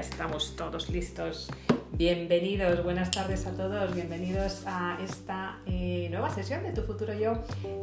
[0.00, 1.50] estamos todos listos.
[1.92, 7.34] Bienvenidos, buenas tardes a todos, bienvenidos a esta eh, nueva sesión de Tu Futuro Yo.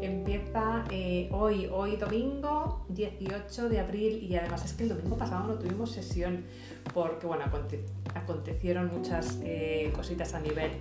[0.02, 5.46] Empieza eh, hoy, hoy domingo 18 de abril y además es que el domingo pasado
[5.48, 6.46] no tuvimos sesión
[6.92, 7.46] porque bueno,
[8.16, 10.72] acontecieron muchas eh, cositas a nivel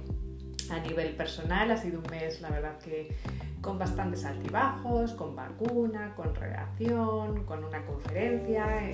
[0.71, 3.15] a nivel personal ha sido un mes, la verdad que
[3.61, 8.91] con bastantes altibajos, con vacuna, con reacción, con una conferencia.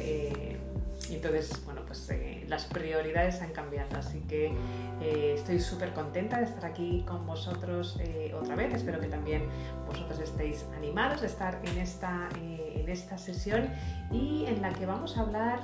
[1.11, 2.09] Entonces, bueno, pues
[2.53, 4.53] las prioridades han cambiado, así que
[5.01, 7.99] eh, estoy súper contenta de estar aquí con vosotros
[8.39, 8.75] otra vez.
[8.75, 9.49] Espero que también
[9.87, 13.71] vosotros estéis animados de estar en esta, en esta sesión
[14.11, 15.61] y en la que vamos a hablar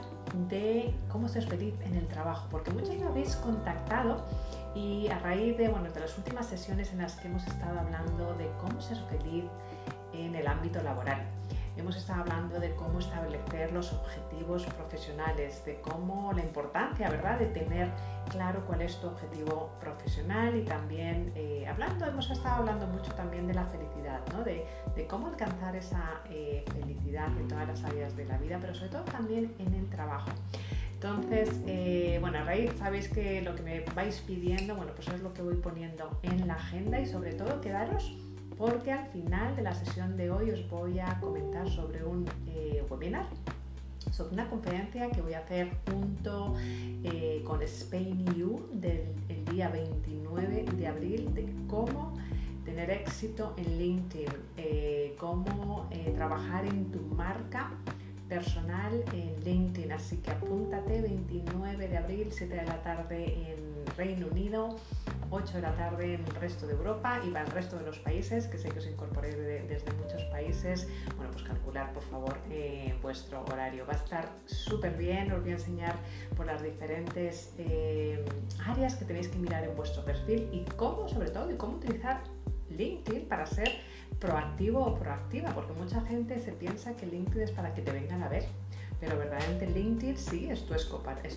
[0.49, 4.25] de cómo ser feliz en el trabajo, porque muchos me habéis contactado
[4.75, 8.35] y a raíz de, bueno, de las últimas sesiones en las que hemos estado hablando
[8.35, 9.45] de cómo ser feliz
[10.15, 11.38] en el ámbito laboral.
[11.79, 17.47] Hemos estado hablando de cómo establecer los objetivos profesionales, de cómo la importancia, ¿verdad?, de
[17.47, 17.89] tener
[18.31, 23.47] claro cuál es tu objetivo profesional y también eh, hablando, hemos estado hablando mucho también
[23.47, 24.43] de la felicidad, ¿no?
[24.43, 24.67] de,
[25.09, 29.05] cómo alcanzar esa eh, felicidad en todas las áreas de la vida, pero sobre todo
[29.05, 30.31] también en el trabajo.
[30.95, 35.21] Entonces, eh, bueno, a raíz sabéis que lo que me vais pidiendo, bueno, pues es
[35.21, 38.19] lo que voy poniendo en la agenda y sobre todo quedaros
[38.57, 42.85] porque al final de la sesión de hoy os voy a comentar sobre un eh,
[42.89, 43.27] webinar,
[44.11, 46.55] sobre una conferencia que voy a hacer junto
[47.05, 49.15] eh, con Spain You del
[49.51, 52.15] día 29 de abril de cómo
[52.65, 54.29] tener éxito en LinkedIn,
[55.17, 57.71] cómo trabajar en tu marca
[58.29, 59.93] personal en LinkedIn.
[59.93, 63.68] Así que apúntate 29 de abril, 7 de la tarde en
[63.99, 64.77] Reino Unido,
[65.31, 67.99] 8 de la tarde en el resto de Europa y para el resto de los
[67.99, 70.89] países, que sé que os incorporé desde muchos países.
[71.17, 73.85] Bueno, pues calcular por favor eh, vuestro horario.
[73.87, 75.97] Va a estar súper bien, os voy a enseñar
[76.37, 78.25] por las diferentes eh,
[78.65, 82.23] áreas que tenéis que mirar en vuestro perfil y cómo, sobre todo, y cómo utilizar
[82.71, 83.69] LinkedIn para ser
[84.21, 88.23] proactivo o proactiva, porque mucha gente se piensa que LinkedIn es para que te vengan
[88.23, 88.45] a ver.
[89.01, 90.89] Pero verdaderamente LinkedIn sí, es tu, es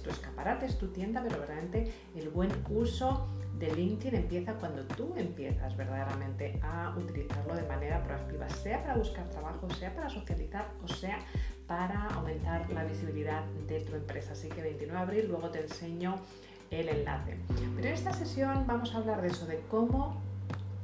[0.02, 3.28] tu escaparate, es tu tienda, pero verdaderamente el buen uso
[3.60, 9.30] de LinkedIn empieza cuando tú empiezas verdaderamente a utilizarlo de manera proactiva, sea para buscar
[9.30, 11.20] trabajo, sea para socializar o sea
[11.68, 14.34] para aumentar la visibilidad de tu empresa.
[14.34, 16.16] Así que 29 de abril luego te enseño
[16.72, 17.38] el enlace.
[17.76, 20.22] Pero en esta sesión vamos a hablar de eso, de cómo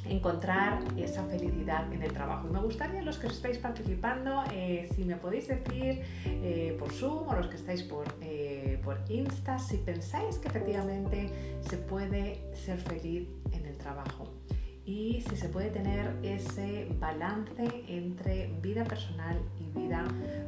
[0.09, 2.47] encontrar esa felicidad en el trabajo.
[2.47, 7.27] Y me gustaría los que estáis participando, eh, si me podéis decir eh, por Zoom
[7.27, 11.29] o los que estáis por, eh, por Insta, si pensáis que efectivamente
[11.61, 14.27] se puede ser feliz en el trabajo
[14.87, 20.05] y si se puede tener ese balance entre vida personal y vida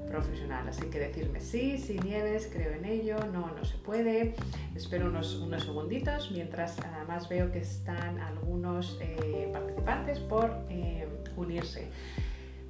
[0.08, 0.66] profesional.
[0.70, 4.36] Así que decirme sí, sí Nieves, creo en ello, no, no se puede.
[4.76, 11.06] Espero unos, unos segunditos mientras además veo que están algunos eh, participantes por eh,
[11.36, 11.90] unirse.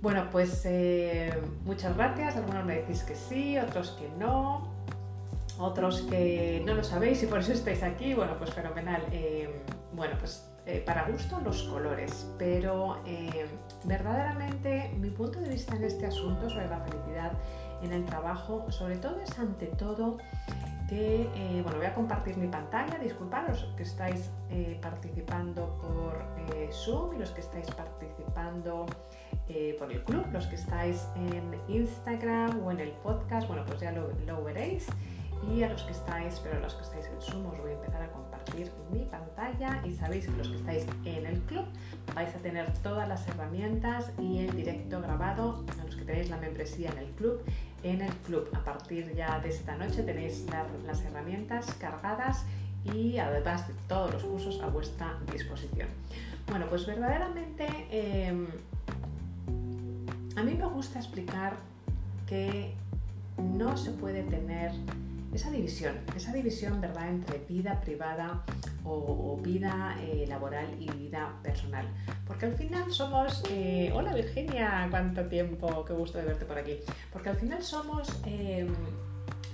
[0.02, 1.31] Bueno, pues eh,
[1.66, 2.35] muchas gracias.
[2.35, 4.74] Algunos me decís que sí, otros que no,
[5.59, 8.16] otros que no lo sabéis y por eso estáis aquí.
[8.16, 9.03] Bueno, pues fenomenal.
[9.94, 13.47] bueno, pues eh, para gusto los colores, pero eh,
[13.85, 17.31] verdaderamente mi punto de vista en este asunto sobre la felicidad
[17.81, 20.18] en el trabajo, sobre todo es ante todo
[20.88, 24.29] que, eh, bueno, voy a compartir mi pantalla, disculparos que estáis
[24.79, 26.24] participando por
[26.72, 28.85] Zoom y los que estáis participando
[29.79, 33.91] por el club, los que estáis en Instagram o en el podcast, bueno, pues ya
[33.91, 34.88] lo, lo veréis.
[35.52, 37.74] Y a los que estáis, pero a los que estáis en Zoom os voy a
[37.74, 38.28] empezar a compartir
[38.92, 41.66] mi pantalla y sabéis que los que estáis en el club
[42.14, 46.38] vais a tener todas las herramientas y el directo grabado a los que tenéis la
[46.38, 47.42] membresía en el club.
[47.84, 50.46] En el club a partir ya de esta noche tenéis
[50.86, 52.46] las herramientas cargadas
[52.84, 55.88] y además de todos los cursos a vuestra disposición.
[56.48, 58.48] Bueno, pues verdaderamente em,
[60.36, 61.58] a mí me gusta explicar
[62.28, 62.74] que
[63.38, 64.72] no se puede tener
[65.34, 67.09] esa división, esa división ¿verdad?
[67.09, 68.43] entre vida privada
[68.84, 71.87] o, vida eh, laboral y vida personal.
[72.26, 76.79] Porque al final somos, eh, hola Virginia, cuánto tiempo, qué gusto de verte por aquí.
[77.11, 78.73] Porque al final somos em,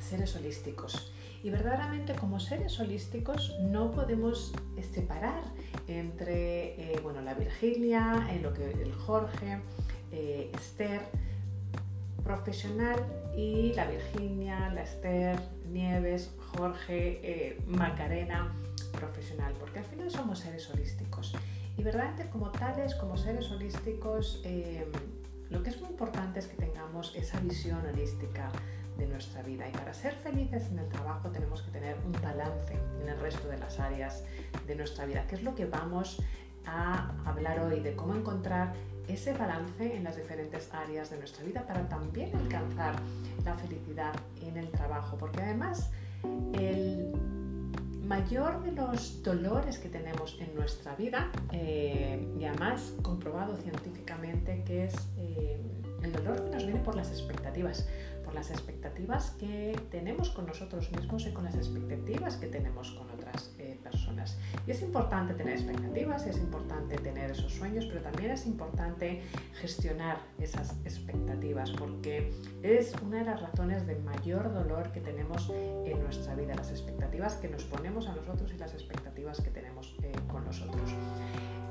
[0.02, 1.12] seres holísticos.
[1.44, 4.54] Y verdaderamente como seres holísticos no podemos
[4.94, 5.44] separar
[5.88, 9.60] entre eh, bueno, la Virginia, lo que, el Jorge,
[10.12, 11.02] Esther,
[12.24, 12.98] profesional
[13.36, 15.38] y la Virginia, la Esther,
[15.76, 18.56] Nieves, Jorge, eh, Macarena,
[18.94, 21.36] profesional, porque al final somos seres holísticos.
[21.78, 24.88] Y verdaderamente como tales, como seres holísticos, eh,
[25.50, 28.50] lo que es muy importante es que tengamos esa visión holística
[28.98, 32.80] de nuestra vida y para ser felices en el trabajo tenemos que tener un balance
[33.02, 34.24] en el resto de las áreas
[34.66, 36.22] de nuestra vida, que es lo que vamos
[36.66, 38.74] a hablar hoy de cómo encontrar
[39.08, 42.96] ese balance en las diferentes áreas de nuestra vida para también alcanzar
[43.44, 45.90] la felicidad en el trabajo, porque además
[46.54, 47.12] el
[48.06, 54.86] mayor de los dolores que tenemos en nuestra vida, eh, y además comprobado científicamente que
[54.86, 55.60] es eh,
[56.04, 57.88] el dolor que nos viene por las expectativas,
[58.36, 63.56] las expectativas que tenemos con nosotros mismos y con las expectativas que tenemos con otras
[63.58, 64.38] eh, personas.
[64.68, 69.24] Y es importante tener expectativas, es importante tener esos sueños, pero también es importante
[69.54, 76.04] gestionar esas expectativas porque es una de las razones de mayor dolor que tenemos en
[76.04, 80.12] nuestra vida, las expectativas que nos ponemos a nosotros y las expectativas que tenemos eh,
[80.28, 80.92] con nosotros.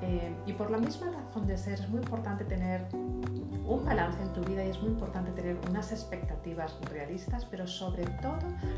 [0.07, 4.33] Eh, y por la misma razón de ser es muy importante tener un balance en
[4.35, 8.37] tu vida y es muy importante tener unas expectativas realistas, pero sobre todo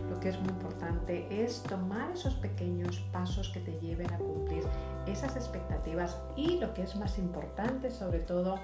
[0.08, 4.62] lo que es muy importante es tomar esos pequeños pasos que te lleven a cumplir
[5.06, 8.60] esas expectativas y lo que es más importante sobre todo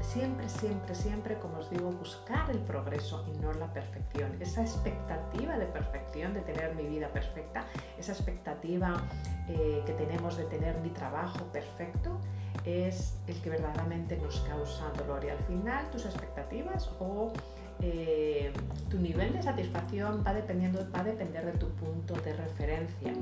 [0.00, 4.36] siempre, siempre, siempre, como os digo, buscar el progreso y no la perfección.
[4.40, 7.64] Esa expectativa de perfección, de tener mi vida perfecta,
[7.98, 9.02] esa expectativa
[9.48, 12.18] eh, que tenemos de tener mi trabajo perfecto,
[12.64, 15.24] es el que verdaderamente nos causa dolor.
[15.24, 17.32] Y al final tus expectativas o
[17.80, 18.52] eh,
[18.90, 23.12] tu nivel de satisfacción va, dependiendo, va a depender de tu punto de referencia.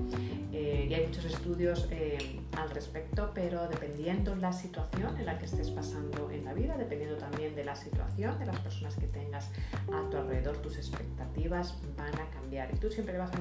[0.53, 5.47] Eh, y hay muchos estudios eh, al respecto, pero dependiendo la situación en la que
[5.47, 9.51] estés pasando en la vida, dependiendo también de la situación de las personas que tengas
[9.93, 12.73] a tu alrededor, tus expectativas van a cambiar.
[12.73, 13.39] Y tú siempre vas a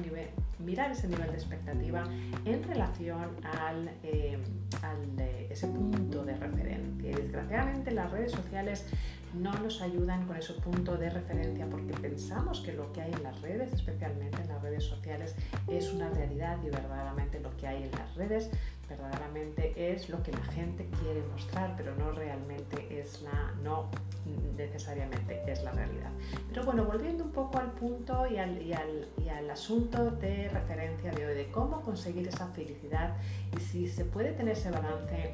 [0.58, 2.04] mirar ese nivel de expectativa
[2.44, 3.90] en relación al,
[4.82, 5.20] al
[5.50, 7.10] ese punto de referencia.
[7.10, 8.86] Y desgraciadamente las redes sociales
[9.34, 13.22] no nos ayudan con ese punto de referencia porque pensamos que lo que hay en
[13.22, 15.34] las redes, especialmente en las redes sociales,
[15.68, 18.50] es una realidad y verdaderamente lo que hay en las redes
[18.88, 23.88] verdaderamente es lo que la gente quiere mostrar, pero no realmente es la, no
[24.56, 26.10] necesariamente es la realidad.
[26.48, 30.48] Pero bueno, volviendo un poco al punto y al, y al, y al asunto de
[30.48, 33.16] referencia de hoy, de cómo conseguir esa felicidad
[33.56, 35.32] y si se puede tener ese balance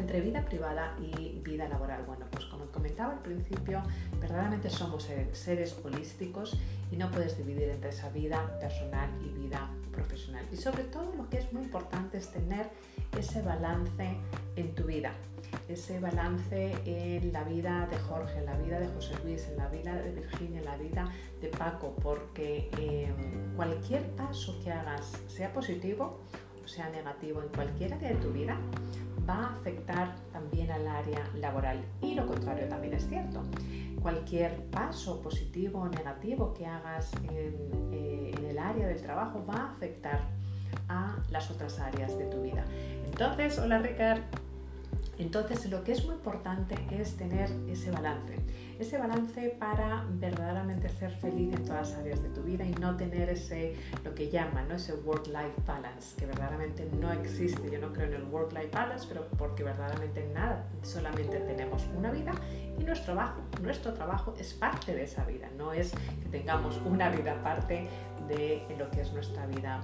[0.00, 2.04] entre vida privada y vida laboral.
[2.06, 3.82] Bueno, pues como comentaba al principio,
[4.20, 6.56] verdaderamente somos seres holísticos
[6.90, 10.44] y no puedes dividir entre esa vida personal y vida profesional.
[10.52, 12.68] Y sobre todo lo que es muy importante es tener
[13.18, 14.16] ese balance
[14.56, 15.12] en tu vida,
[15.68, 19.68] ese balance en la vida de Jorge, en la vida de José Luis, en la
[19.68, 21.10] vida de Virginia, en la vida
[21.40, 26.20] de Paco, porque em, cualquier paso que hagas, sea positivo
[26.66, 28.56] sea negativo en cualquier área de tu vida,
[29.28, 31.84] va a afectar también al área laboral.
[32.02, 33.42] Y lo contrario también es cierto.
[34.02, 37.54] Cualquier paso positivo o negativo que hagas en,
[37.92, 40.20] eh, en el área del trabajo va a afectar
[40.88, 42.64] a las otras áreas de tu vida.
[43.06, 44.20] Entonces, hola Ricard,
[45.18, 48.36] entonces, lo que es muy importante es tener ese balance,
[48.78, 52.96] ese balance para verdaderamente ser feliz en todas las áreas de tu vida y no
[52.96, 53.74] tener ese,
[54.04, 54.74] lo que llaman, ¿no?
[54.74, 57.70] ese work-life balance, que verdaderamente no existe.
[57.70, 62.32] Yo no creo en el work-life balance, pero porque verdaderamente nada, solamente tenemos una vida
[62.78, 67.10] y nuestro trabajo, nuestro trabajo es parte de esa vida, no es que tengamos una
[67.10, 67.88] vida aparte
[68.28, 69.80] de lo que es nuestra vida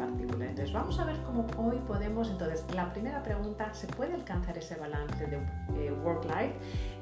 [0.00, 0.48] particular.
[0.48, 4.76] Entonces vamos a ver cómo hoy podemos, entonces la primera pregunta, ¿se puede alcanzar ese
[4.76, 6.54] balance de eh, work-life?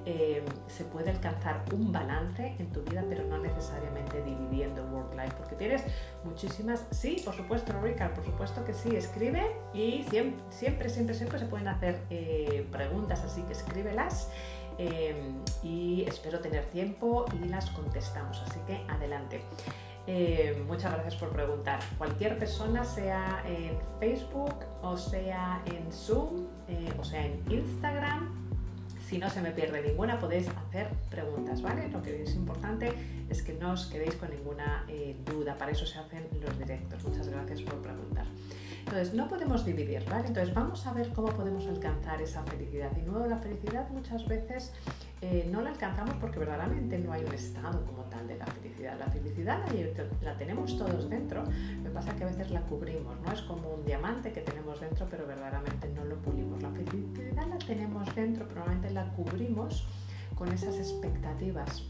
[0.05, 5.55] Eh, se puede alcanzar un balance en tu vida, pero no necesariamente dividiendo work-life, porque
[5.57, 5.83] tienes
[6.25, 9.43] muchísimas, sí, por supuesto, Ricard, por supuesto que sí, escribe
[9.75, 14.31] y siempre, siempre, siempre, se pueden hacer eh, preguntas, así que escríbelas.
[15.64, 19.43] y espero tener tiempo y las contestamos, así que adelante.
[20.11, 21.81] Eh, muchas gracias por preguntar.
[21.99, 28.31] Cualquier persona, sea en Facebook o sea en Zoom eh, o sea en Instagram,
[29.07, 31.88] si no se me pierde ninguna, podéis hacer preguntas, ¿vale?
[31.91, 32.91] Lo que es importante
[33.29, 35.59] es que no os quedéis con ninguna eh, duda.
[35.59, 37.05] Para eso se hacen los directos.
[37.05, 38.25] Muchas gracias por preguntar.
[38.88, 40.28] Entonces, no podemos dividir, ¿vale?
[40.28, 42.90] Entonces, vamos a ver cómo podemos alcanzar esa felicidad.
[42.97, 44.73] Y nuevo, la felicidad muchas veces
[45.21, 48.99] eh, no la alcanzamos porque verdaderamente no hay un estado como tal de la felicidad.
[48.99, 49.61] La felicidad
[50.23, 53.30] la, tenemos todos dentro, lo que pasa es que a veces la cubrimos, ¿no?
[53.30, 56.62] Es como un diamante que tenemos dentro, pero verdaderamente no lo pulimos.
[56.62, 59.87] La felicidad la tenemos dentro, pero normalmente la cubrimos
[60.35, 61.83] con esas expectativas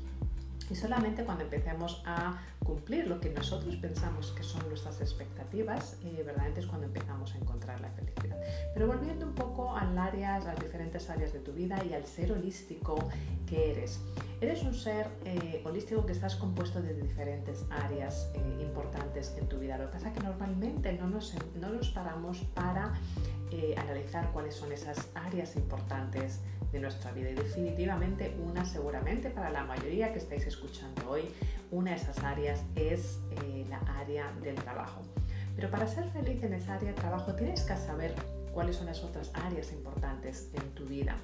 [0.70, 6.12] Y solamente cuando empecemos a cumplir lo que nosotros pensamos que son nuestras expectativas, eh,
[6.18, 8.36] verdaderamente es cuando empezamos a encontrar la felicidad.
[8.74, 12.06] Pero volviendo un poco al áreas, a las diferentes áreas de tu vida y al
[12.06, 12.96] ser holístico
[13.46, 14.00] que eres.
[14.40, 19.58] Eres un ser eh, holístico que estás compuesto de diferentes áreas eh, importantes en tu
[19.58, 19.78] vida.
[19.78, 22.92] Lo que pasa es que normalmente no nos, no nos paramos para
[23.50, 26.40] eh, analizar cuáles son esas áreas importantes
[26.72, 27.30] de nuestra vida.
[27.30, 31.22] Y definitivamente una, seguramente para la mayoría que estáis escuchando hoy,
[31.70, 33.18] una de esas áreas es
[33.68, 35.02] la área del trabajo.
[35.56, 38.14] Pero para ser feliz en esa área de trabajo tienes que saber
[38.52, 41.16] cuáles son las otras áreas importantes en tu vida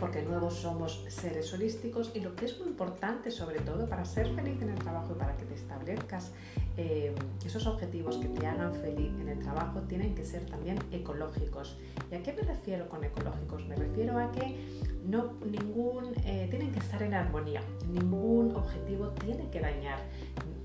[0.00, 4.34] porque nuevos somos seres holísticos y lo que es muy importante sobre todo para ser
[4.34, 6.32] feliz en el trabajo y para que te establezcas
[6.76, 7.14] eh,
[7.44, 11.76] esos objetivos que te hagan feliz en el trabajo tienen que ser también ecológicos.
[12.10, 13.66] ¿Y a qué me refiero con ecológicos?
[13.66, 14.56] Me refiero a que
[15.04, 17.62] no ningún eh, tienen que estar en armonía,
[17.92, 19.98] ningún objetivo tiene que dañar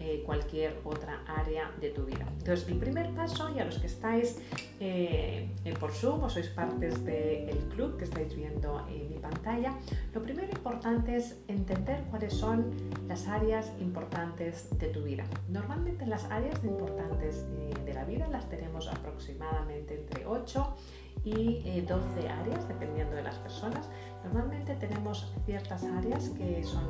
[0.05, 2.27] eh, cualquier otra área de tu vida.
[2.39, 4.37] Entonces, el primer paso, y a los que estáis
[4.81, 5.47] eh,
[5.79, 9.79] por Zoom o sois partes del club que estáis viendo en mi pantalla,
[10.13, 12.75] lo primero importante es entender cuáles son
[13.07, 15.23] las áreas importantes de tu vida.
[15.47, 20.75] Normalmente las áreas importantes eh, de la vida las tenemos aproximadamente entre 8
[21.23, 23.89] y 12 áreas, dependiendo de las personas.
[24.25, 26.83] Normalmente tenemos ciertas áreas que, son,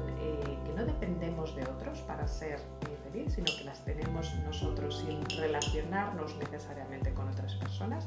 [0.65, 2.59] que no dependemos de otros para ser
[3.29, 8.05] sino que las tenemos nosotros sin relacionarnos necesariamente con otras personas.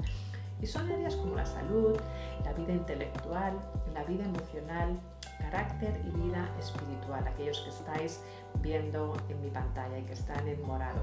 [0.60, 1.98] Y son áreas como la salud,
[2.44, 3.58] la vida intelectual,
[3.94, 4.98] la vida emocional,
[5.38, 8.20] carácter y vida espiritual, aquellos que estáis
[8.60, 11.00] viendo en mi pantalla y que están en morado.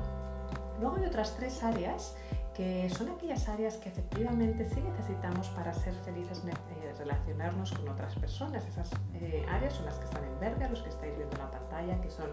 [0.80, 2.16] Luego hay otras tres áreas
[2.54, 8.16] que son aquellas áreas que efectivamente sí necesitamos para ser felices, eh, relacionarnos con otras
[8.16, 8.66] personas.
[8.68, 11.52] Esas eh, áreas son las que están en verde, los que estáis viendo en la
[11.52, 12.30] pantalla, que son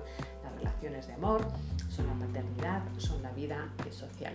[0.60, 1.46] relaciones de amor,
[1.88, 4.34] son la paternidad, son la vida social.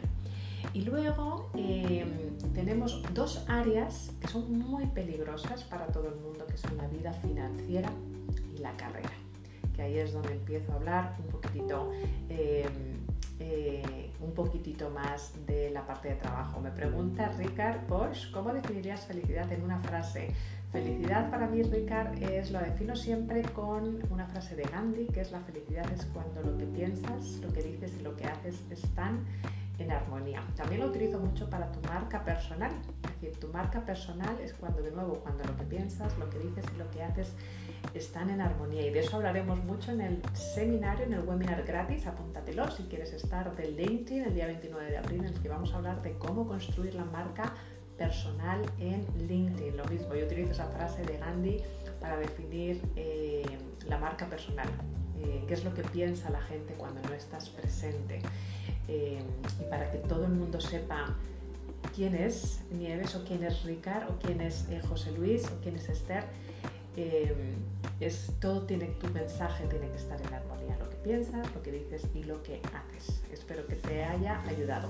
[0.73, 6.57] Y luego em, tenemos dos áreas que son muy peligrosas para todo el mundo, que
[6.57, 7.89] son la vida financiera
[8.55, 9.11] y la carrera.
[9.75, 11.91] Que ahí es donde empiezo a hablar un poquitito
[12.29, 12.95] em,
[13.39, 16.59] eh, un poquitito más de la parte de trabajo.
[16.59, 20.29] Me pregunta Ricard Bosch, ¿cómo definirías felicidad en una frase?
[20.75, 25.31] Felicidad para mí, Ricard, es lo defino siempre con una frase de Gandhi, que es
[25.31, 29.25] la felicidad es cuando lo que piensas, lo que dices y lo que haces están
[29.79, 30.43] en armonía.
[30.57, 32.71] También lo utilizo mucho para tu marca personal.
[33.05, 36.39] Es decir, tu marca personal es cuando, de nuevo, cuando lo que piensas, lo que
[36.39, 37.33] dices y lo que haces
[37.93, 38.85] están en armonía.
[38.85, 42.05] Y de eso hablaremos mucho en el seminario, en el webinar gratis.
[42.05, 45.73] Apúntatelo si quieres estar del LinkedIn el día 29 de abril, en el que vamos
[45.73, 47.74] a hablar de cómo construir la marca personal
[48.79, 49.77] en LinkedIn.
[49.77, 51.61] Lo mismo, yo utilizo esa frase de Gandhi
[51.99, 53.45] para definir eh,
[53.87, 54.67] la marca personal.
[55.21, 58.21] Eh, qué es lo que piensa la gente cuando no estás presente.
[58.87, 59.21] Eh,
[59.59, 61.15] y para que todo el mundo sepa
[61.95, 65.89] quién es Nieves o quién es Ricard o quién es José Luis o quién es
[65.89, 66.25] Esther,
[67.99, 71.71] es, todo tiene, tu mensaje tiene que estar en armonía, lo que piensas, lo que
[71.71, 73.21] dices y lo que haces.
[73.31, 74.89] Espero que te haya ayudado.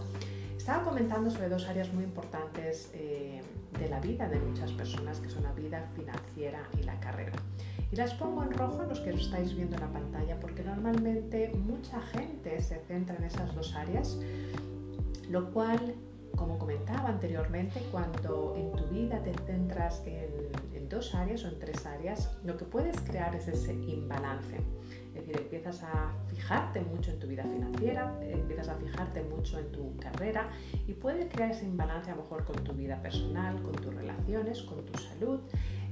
[0.66, 3.40] Estaba comentando sobre dos áreas muy importantes eh,
[3.80, 7.34] de la vida de muchas personas, que son la vida financiera y la carrera.
[7.92, 12.02] Y las pongo en rojo los que estáis viendo en la pantalla, porque normalmente mucha
[12.02, 14.18] gente se centra en esas dos áreas,
[15.30, 15.94] lo cual,
[16.36, 21.60] como comentaba anteriormente, cuando en tu vida te centras en, en dos áreas o en
[21.60, 24.58] tres áreas, lo que puedes crear es ese imbalance.
[25.16, 29.72] Es decir, empiezas a fijarte mucho en tu vida financiera, empiezas a fijarte mucho en
[29.72, 30.50] tu carrera
[30.88, 34.62] y puede crear ese imbalance a lo mejor con tu vida personal, con tus relaciones,
[34.64, 35.40] con tu salud,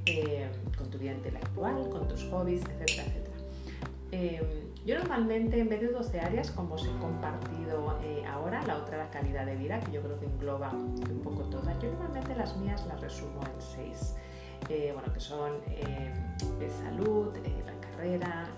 [0.05, 3.37] eh, con tu vida intelectual, con tus hobbies, etcétera, etcétera.
[4.11, 8.75] Eh, yo normalmente, en vez de 12 áreas, como os he compartido eh, ahora, la
[8.75, 12.35] otra la calidad de vida, que yo creo que engloba un poco todas, yo normalmente
[12.35, 14.15] las mías las resumo en 6.
[14.93, 15.53] bueno, que son
[16.83, 17.33] salud,
[17.65, 18.49] la carrera,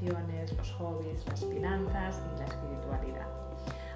[0.00, 3.26] los hobbies, las finanzas y la espiritualidad.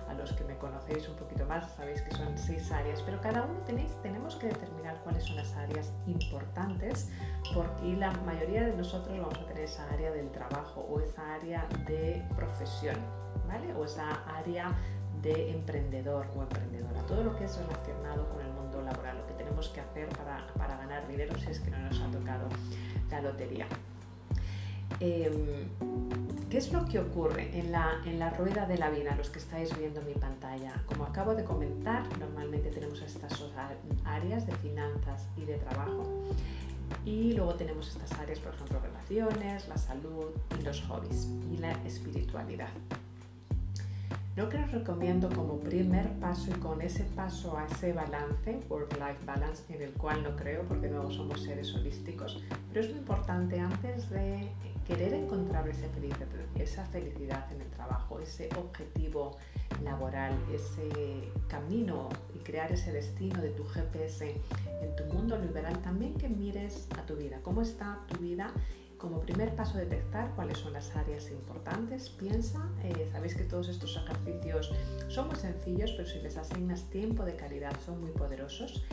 [0.08, 3.44] A los que me conocéis un poquito más sabéis que son seis áreas, pero cada
[3.44, 7.08] uno tenéis, tenemos que determinar cuáles son las áreas importantes
[7.54, 11.66] porque la mayoría de nosotros vamos a tener esa área del trabajo o esa área
[11.86, 12.96] de profesión,
[13.48, 13.72] ¿vale?
[13.74, 14.72] O esa área
[15.22, 19.34] de emprendedor o emprendedora, todo lo que es relacionado con el mundo laboral, lo que
[19.34, 22.48] tenemos que hacer para, para ganar dinero si es que no nos ha tocado
[23.08, 23.66] la lotería.
[25.00, 25.68] Em,
[26.52, 29.38] ¿Qué es lo que ocurre en la, en la rueda de la vida, los que
[29.38, 30.82] estáis viendo mi pantalla?
[30.84, 33.42] Como acabo de comentar, normalmente tenemos estas
[34.04, 36.02] áreas de finanzas y de trabajo.
[37.06, 40.26] Y luego tenemos estas áreas, por ejemplo, relaciones, la salud
[40.58, 42.68] y los hobbies y la espiritualidad.
[44.34, 49.22] Lo que os recomiendo como primer paso y con ese paso a ese balance, work-life
[49.26, 53.60] balance, en el cual no creo porque no somos seres holísticos, pero es muy importante
[53.60, 54.48] antes de
[54.86, 59.36] querer encontrar esa felicidad en el trabajo, ese objetivo
[59.84, 64.34] laboral, ese camino y crear ese destino de tu GPS
[64.80, 68.50] en tu mundo liberal, también que mires a tu vida, cómo está tu vida
[69.02, 72.08] como primer paso, detectar cuáles son las áreas importantes.
[72.08, 74.72] Piensa, eh, sabéis que todos estos ejercicios
[75.08, 78.84] son muy sencillos, pero si les asignas tiempo de calidad son muy poderosos.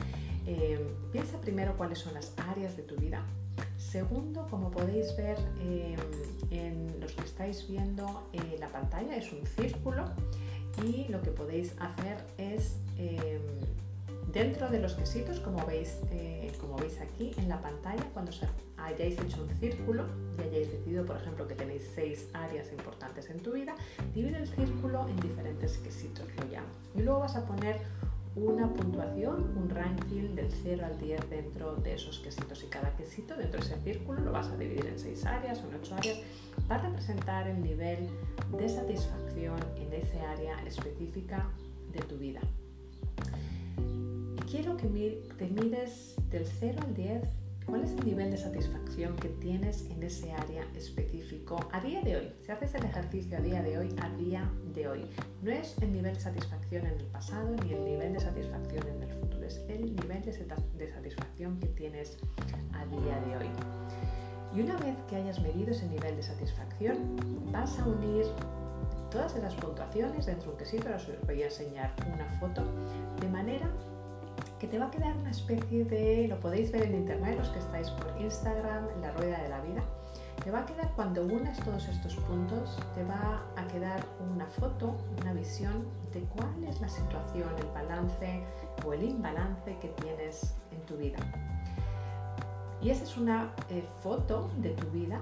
[0.47, 3.23] Eh, piensa primero cuáles son las áreas de tu vida.
[3.77, 5.95] Segundo, como podéis ver eh,
[6.49, 8.27] en los que estáis viendo
[8.59, 10.05] la pantalla, es un círculo
[10.83, 12.77] y lo que podéis hacer es
[14.33, 15.99] dentro de los quesitos, como veis,
[16.59, 18.45] como veis aquí en la pantalla, cuando se
[18.85, 20.05] hayáis hecho un círculo
[20.37, 23.75] y hayáis decidido, por ejemplo, que tenéis seis áreas importantes en tu vida,
[24.13, 26.67] divide el círculo en diferentes quesitos, lo llamo.
[26.95, 27.81] Y luego vas a poner
[28.35, 33.35] una puntuación, un ranking del 0 al 10 dentro de esos quesitos y cada quesito
[33.35, 36.19] dentro de ese círculo lo vas a dividir en seis áreas o en ocho áreas
[36.67, 38.07] para representar el nivel
[38.57, 41.49] de satisfacción en ese área específica
[41.91, 42.39] de tu vida.
[44.49, 44.87] Quiero que
[45.37, 47.38] te mires del 0 al 10
[47.69, 52.17] ¿Cuál es el nivel de satisfacción que tienes en ese área específico a día de
[52.17, 52.33] hoy?
[52.41, 55.05] Si haces el ejercicio a día de hoy, a día de hoy.
[55.43, 59.03] No es el nivel de satisfacción en el pasado ni el nivel de satisfacción en
[59.03, 62.17] el futuro, es el nivel de, satisfacción que tienes
[62.73, 63.49] a día de hoy.
[64.55, 66.97] Y una vez que hayas medido ese nivel de satisfacción,
[67.51, 68.25] vas a unir
[69.11, 72.63] todas esas puntuaciones dentro de un quesito, ahora os voy a enseñar una foto,
[73.21, 73.69] de manera
[74.59, 77.59] que te va a quedar una especie de, lo podéis ver en internet los que
[77.59, 79.83] estáis por Instagram, la rueda de la vida,
[80.43, 84.97] te va a quedar cuando unes todos estos puntos, te va a quedar una foto,
[85.21, 88.43] una visión de cuál es la situación, el balance
[88.85, 91.19] o el imbalance que tienes en tu vida.
[92.81, 95.19] Y esa es una eh, foto de tu vida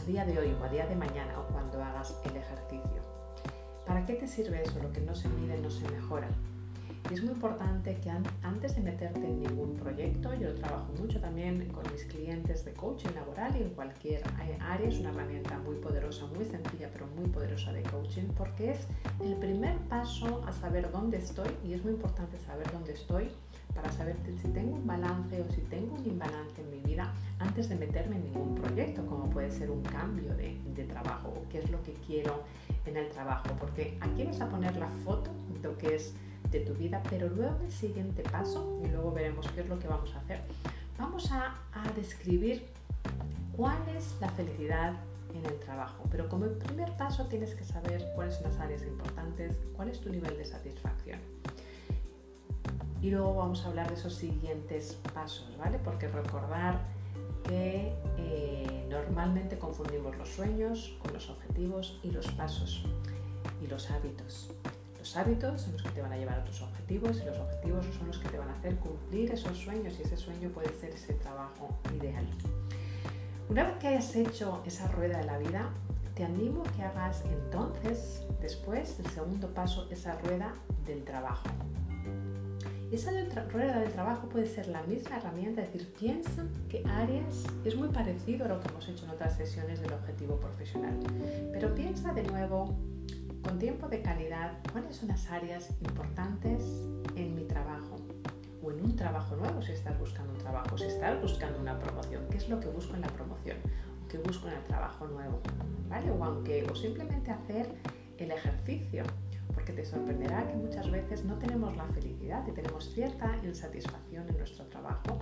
[0.00, 3.02] a día de hoy o a día de mañana o cuando hagas el ejercicio.
[3.86, 4.80] ¿Para qué te sirve eso?
[4.82, 6.28] Lo que no se mide no se mejora.
[7.08, 8.10] Y es muy importante que
[8.42, 13.10] antes de meterte en ningún proyecto, yo trabajo mucho también con mis clientes de coaching
[13.14, 14.22] laboral y en cualquier
[14.60, 18.88] área, es una herramienta muy poderosa, muy sencilla, pero muy poderosa de coaching, porque es
[19.20, 23.30] el primer paso a saber dónde estoy y es muy importante saber dónde estoy
[23.72, 27.68] para saber si tengo un balance o si tengo un imbalance en mi vida antes
[27.68, 31.58] de meterme en ningún proyecto, como puede ser un cambio de, de trabajo o qué
[31.58, 32.42] es lo que quiero
[32.84, 35.30] en el trabajo, porque aquí vas a poner la foto
[35.62, 36.14] lo que es
[36.50, 39.88] de tu vida, pero luego el siguiente paso, y luego veremos qué es lo que
[39.88, 40.42] vamos a hacer,
[40.98, 41.54] vamos a,
[41.94, 42.66] describir
[43.56, 44.94] cuál es la felicidad
[45.34, 46.04] en el trabajo.
[46.10, 50.10] Pero como primer paso tienes que saber cuáles son las áreas importantes, cuál es tu
[50.10, 51.20] nivel de satisfacción.
[53.00, 55.78] Y luego vamos a hablar de esos siguientes pasos, ¿vale?
[55.78, 56.80] Porque recordar
[57.44, 62.84] que eh, normalmente confundimos los sueños con los objetivos y los pasos
[63.62, 64.50] y los hábitos
[65.14, 68.06] hábitos son los que te van a llevar a tus objetivos y los objetivos son
[68.06, 71.12] los que te van a hacer cumplir esos sueños y ese sueño puede ser ese
[71.14, 72.26] trabajo ideal.
[73.50, 75.70] Una vez que hayas hecho esa rueda de la vida,
[76.14, 80.54] te animo a que hagas entonces, después, el segundo paso, esa rueda
[80.86, 81.46] del trabajo.
[82.90, 83.10] Esa
[83.52, 87.88] rueda del trabajo puede ser la misma herramienta, es decir, piensa qué áreas, es muy
[87.88, 90.98] parecido a lo que hemos hecho en otras sesiones del objetivo profesional,
[91.52, 92.74] pero piensa de nuevo
[93.46, 96.62] con tiempo de calidad cuáles son las áreas importantes
[97.14, 97.96] en mi trabajo
[98.62, 102.26] o en un trabajo nuevo si estás buscando un trabajo, si estás buscando una promoción,
[102.30, 103.56] qué es lo que busco en la promoción
[104.08, 105.40] qué busco en el trabajo nuevo,
[105.88, 106.10] ¿vale?
[106.10, 107.68] O simplemente hacer
[108.18, 109.04] el ejercicio,
[109.54, 114.38] porque te sorprenderá que muchas veces no tenemos la felicidad y tenemos cierta insatisfacción en
[114.38, 115.18] nuestro trabajo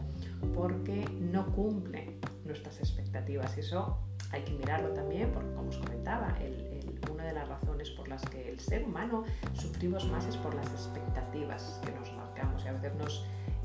[0.55, 3.57] porque no cumple nuestras expectativas.
[3.59, 3.99] Eso
[4.35, 8.23] hay que mirarlo también porque como os comentaba, el, una de las razones por las
[8.27, 12.73] que el ser humano sufrimos más es por las expectativas que nos marcamos y a
[12.73, 13.25] veces nos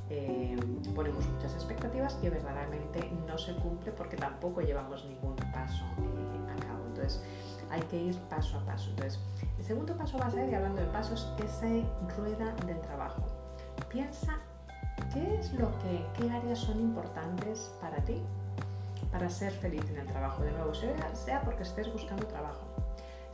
[0.10, 0.55] eh,
[0.95, 6.65] ponemos muchas expectativas que verdaderamente no se cumple porque tampoco llevamos ningún paso eh, a
[6.65, 6.86] cabo.
[6.88, 7.23] Entonces
[7.69, 8.91] hay que ir paso a paso.
[8.91, 9.19] Entonces
[9.58, 11.67] el segundo paso va a ser, y hablando de pasos, esa
[12.17, 13.23] rueda del trabajo.
[13.89, 14.38] Piensa
[15.13, 18.21] qué es lo que, qué áreas son importantes para ti
[19.12, 20.43] para ser feliz en el trabajo.
[20.43, 22.67] De nuevo, sea, porque estés buscando trabajo,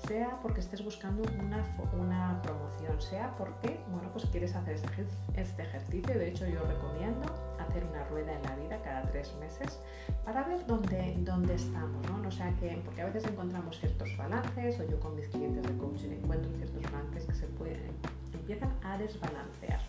[0.08, 5.64] sea porque estés buscando una, una promoción, sea porque bueno, pues quieres hacer este, este
[5.64, 6.18] ejercicio.
[6.18, 9.80] De hecho, yo recomiendo hacer una rueda en la vida cada tres meses
[10.24, 12.28] para ver dónde, dónde estamos, ¿no?
[12.28, 15.78] O sea que, porque a veces encontramos ciertos balances, o yo con mis clientes de
[15.78, 17.92] coaching encuentro ciertos balances que se pueden,
[18.34, 19.82] empiezan a desbalancear.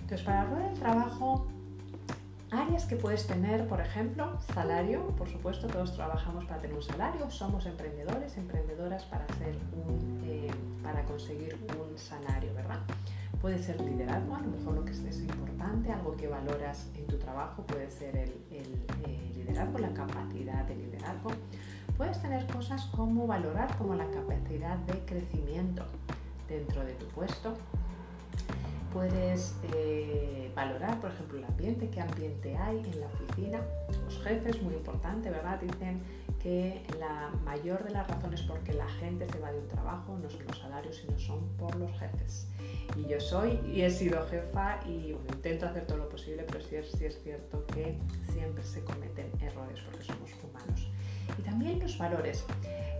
[0.00, 1.46] Entonces, para la rueda del trabajo,
[2.50, 7.30] áreas que puedes tener, por ejemplo, salario, por supuesto, todos trabajamos para tener un salario,
[7.30, 10.50] somos emprendedores, emprendedoras para, hacer un, eh,
[10.82, 12.80] para conseguir un salario, ¿verdad?
[13.40, 17.16] Puede ser liderazgo, a lo mejor lo que es, importante, algo que valoras en tu
[17.16, 18.32] trabajo puede ser el,
[19.34, 21.30] liderazgo, la capacidad de liderazgo.
[21.96, 25.84] Puedes tener cosas como valorar como la capacidad de crecimiento
[26.48, 27.54] dentro de tu puesto.
[28.92, 33.60] Puedes eh, valorar, por ejemplo, el ambiente, qué ambiente hay en la oficina.
[34.04, 35.60] Los jefes, muy importante, ¿verdad?
[35.60, 36.02] Dicen
[36.42, 40.18] que la mayor de las razones por que la gente se va de un trabajo
[40.18, 42.48] no son los salarios, sino son por los jefes.
[42.96, 46.76] Y yo soy y he sido jefa y intento hacer todo lo posible, pero sí
[46.76, 47.98] es cierto que
[48.32, 50.89] siempre se cometen errores porque somos humanos.
[51.38, 52.44] Y también los valores.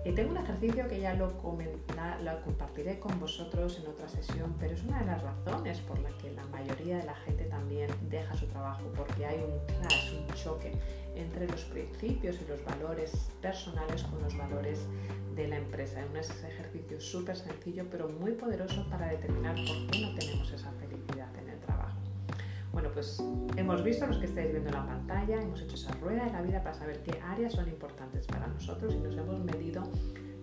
[0.04, 4.72] Eh, tengo un ejercicio que ya lo, lo, compartiré con vosotros en otra sesión, pero
[4.72, 8.34] es una de las razones por la que la mayoría de la gente también deja
[8.34, 10.72] su trabajo, porque hay un clash, un choque
[11.14, 13.12] entre los principios y los valores
[13.42, 14.80] personales con los valores
[15.36, 16.00] de la empresa.
[16.00, 20.70] Es un ejercicio súper sencillo pero muy poderoso para determinar por qué no tenemos esa
[20.72, 20.99] felicidad.
[22.92, 23.22] Pues
[23.56, 26.42] hemos visto los que estáis viendo en la pantalla, hemos hecho esa rueda de la
[26.42, 29.82] vida para saber qué áreas son importantes para nosotros y nos hemos medido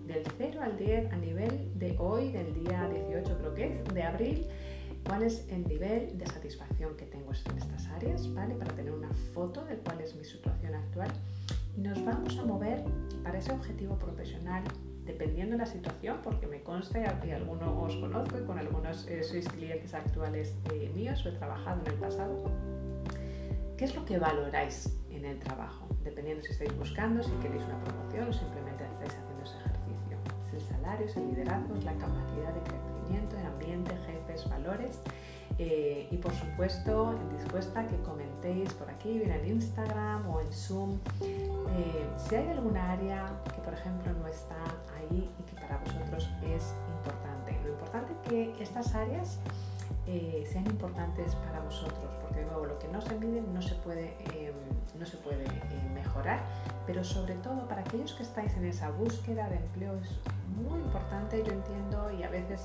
[0.05, 4.03] del 0 al 10 a nivel de hoy, del día 18 creo que es, de
[4.03, 4.47] abril,
[5.05, 8.55] cuál es el nivel de satisfacción que tengo en estas áreas, ¿vale?
[8.55, 11.11] Para tener una foto de cuál es mi situación actual.
[11.75, 12.83] Y nos vamos a mover
[13.23, 14.63] para ese objetivo profesional
[15.07, 19.23] dependiendo de la situación, porque me consta y algunos os conozco y con algunos eh,
[19.23, 22.51] sois clientes actuales eh, míos o he trabajado en el pasado.
[23.77, 25.87] ¿Qué es lo que valoráis en el trabajo?
[26.03, 30.17] Dependiendo si estáis buscando, si queréis una promoción o simplemente estáis haciendo ese ejercicio.
[30.45, 35.01] Es el salario, es el liderazgo, es la capacidad de crecimiento, el ambiente, jefes, valores.
[35.59, 40.99] Eh, y por supuesto, dispuesta que comentéis por aquí, bien en Instagram o en Zoom,
[42.15, 44.55] si hay alguna área que, por ejemplo, no está
[44.97, 47.57] ahí y que para vosotros es importante.
[47.63, 49.39] Lo importante es que estas áreas
[50.07, 53.75] eh, sean importantes para vosotros, porque de nuevo lo que no se mide no se
[53.75, 54.55] puede, em,
[54.97, 56.41] no se puede eh, mejorar,
[56.85, 60.09] pero sobre todo para aquellos que estáis en esa búsqueda de empleo es
[60.55, 62.63] muy importante, yo entiendo, y a veces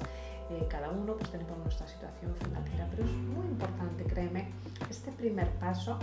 [0.51, 4.49] eh, cada uno pues tenemos nuestra situación financiera, pero es muy importante, créeme,
[4.89, 5.99] este primer paso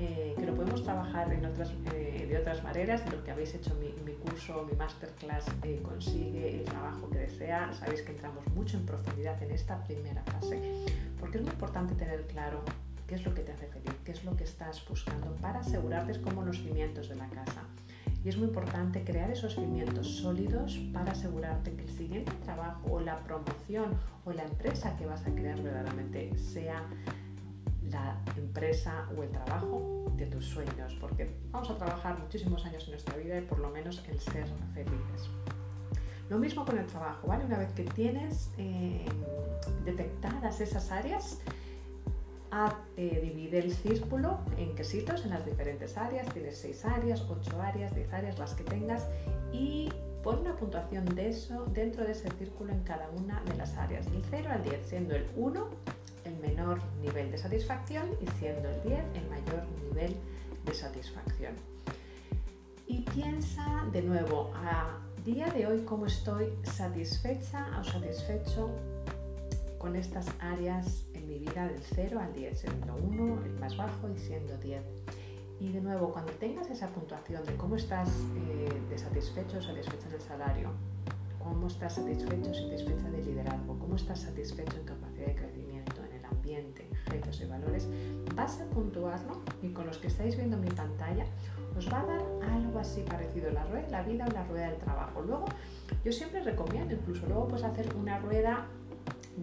[0.00, 3.74] eh, que lo podemos trabajar en otras, eh, de otras maneras, lo que habéis hecho
[3.80, 7.72] mi, mi curso, mi masterclass eh, consigue el trabajo que desea.
[7.72, 10.77] Sabéis que entramos mucho en profundidad en esta primera fase,
[11.20, 12.62] porque es muy importante tener claro
[13.06, 16.20] qué es lo que te hace feliz, qué es lo que estás buscando para asegurarte
[16.20, 17.62] como los cimientos de la casa.
[18.24, 23.00] Y es muy importante crear esos cimientos sólidos para asegurarte que el siguiente trabajo o
[23.00, 26.84] la promoción o la empresa que vas a crear verdaderamente sea
[27.90, 32.90] la empresa o el trabajo de tus sueños, porque vamos a trabajar muchísimos años en
[32.90, 35.30] nuestra vida y por lo menos el ser felices.
[36.28, 37.44] Lo mismo con el trabajo, ¿vale?
[37.44, 39.04] Una vez que tienes eh,
[39.84, 41.40] detectadas esas áreas,
[42.96, 47.94] eh, divide el círculo en quesitos en las diferentes áreas, tienes 6 áreas, 8 áreas,
[47.94, 49.06] 10 áreas, las que tengas,
[49.52, 49.90] y
[50.22, 54.10] pon una puntuación de eso dentro de ese círculo en cada una de las áreas,
[54.10, 55.68] del 0 al 10, siendo el 1
[56.24, 60.16] el menor nivel de satisfacción y siendo el 10 el mayor nivel
[60.64, 61.54] de satisfacción.
[62.86, 64.98] Y piensa de nuevo a
[65.34, 68.70] día de hoy cómo estoy satisfecha o satisfecho
[69.76, 74.08] con estas áreas en mi vida del 0 al 10, siendo 1 el más bajo
[74.08, 74.80] y siendo 10.
[75.60, 80.08] Y de nuevo, cuando tengas esa puntuación de cómo estás eh, de satisfecho o satisfecha
[80.08, 80.70] en el salario,
[81.38, 85.68] cómo estás satisfecho o satisfecha de liderazgo, cómo estás satisfecho en capacidad de crecimiento,
[86.30, 87.86] ambiente, jefes y valores,
[88.34, 91.26] vas a puntuarlo y con los que estáis viendo mi pantalla
[91.78, 94.70] os va a dar algo así parecido, la rueda de la vida o la rueda
[94.70, 95.22] del trabajo.
[95.22, 95.46] Luego,
[96.04, 98.66] yo siempre recomiendo, incluso luego puedes hacer una rueda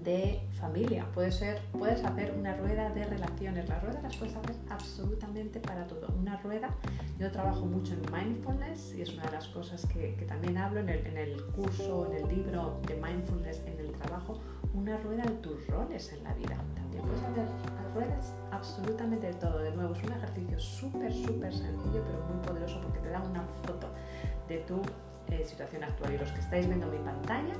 [0.04, 4.56] de familia, puede ser, puedes hacer una rueda de relaciones, las ruedas las puedes hacer
[4.70, 6.14] absolutamente para todo.
[6.20, 6.76] Una rueda,
[7.18, 10.82] yo trabajo mucho en mindfulness y es una de las cosas que, que también hablo
[10.82, 14.42] en el, en el curso, en el libro de mindfulness en el trabajo,
[14.76, 16.56] una rueda de tus roles en la vida.
[16.76, 17.48] También puedes hacer
[17.94, 19.60] ruedas absolutamente de todo.
[19.60, 23.42] De nuevo, es un ejercicio súper, súper sencillo, pero muy poderoso porque te da una
[23.66, 23.88] foto
[24.48, 24.82] de tu
[25.30, 26.14] eh, situación actual.
[26.14, 27.54] Y los que estáis viendo mi pantalla,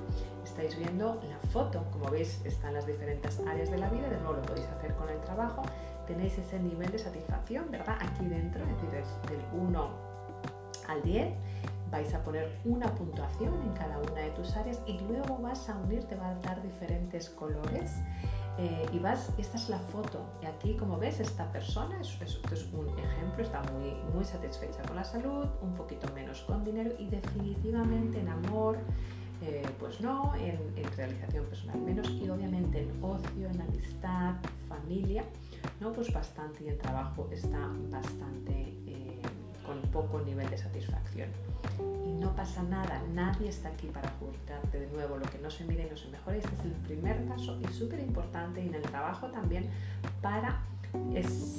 [0.44, 1.84] estáis viendo la foto.
[1.92, 4.10] Como veis, están las diferentes áreas de la vida.
[4.10, 5.64] De nuevo, lo podéis hacer con el trabajo.
[6.06, 7.98] tenéis ese nivel de satisfacción, ¿verdad?
[8.00, 9.90] Aquí dentro, es decir, es del 1
[10.88, 11.34] al 10,
[11.96, 15.78] vais a poner una puntuación en cada una de tus áreas y luego vas a
[15.78, 17.90] unir, te va a dar diferentes colores
[18.58, 22.68] eh, y vas, esta es la foto, y aquí como ves esta persona, esto es,
[22.74, 27.08] un ejemplo, está muy, muy satisfecha con la salud, un poquito menos con dinero y
[27.08, 28.78] definitivamente en amor,
[29.42, 30.58] eh, pues no, en,
[30.98, 34.36] realización personal menos y obviamente en ocio, en amistad,
[34.68, 35.24] familia,
[35.80, 38.76] no, pues bastante y en trabajo está bastante
[39.66, 41.30] con poco nivel de satisfacción
[42.26, 45.88] no pasa nada, nadie está aquí para juzgarte de nuevo, lo que no se mide
[45.90, 49.28] no se mejora, este es el primer paso y súper importante y en el trabajo
[49.28, 49.70] también
[50.22, 50.62] para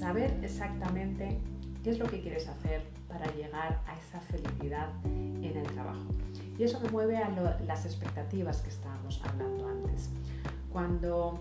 [0.01, 1.39] saber exactamente
[1.85, 6.05] qué es lo que quieres hacer para llegar a esa felicidad en el trabajo.
[6.59, 7.29] Y eso me mueve a
[7.67, 10.11] las expectativas que estábamos hablando antes.
[10.73, 11.39] Cuando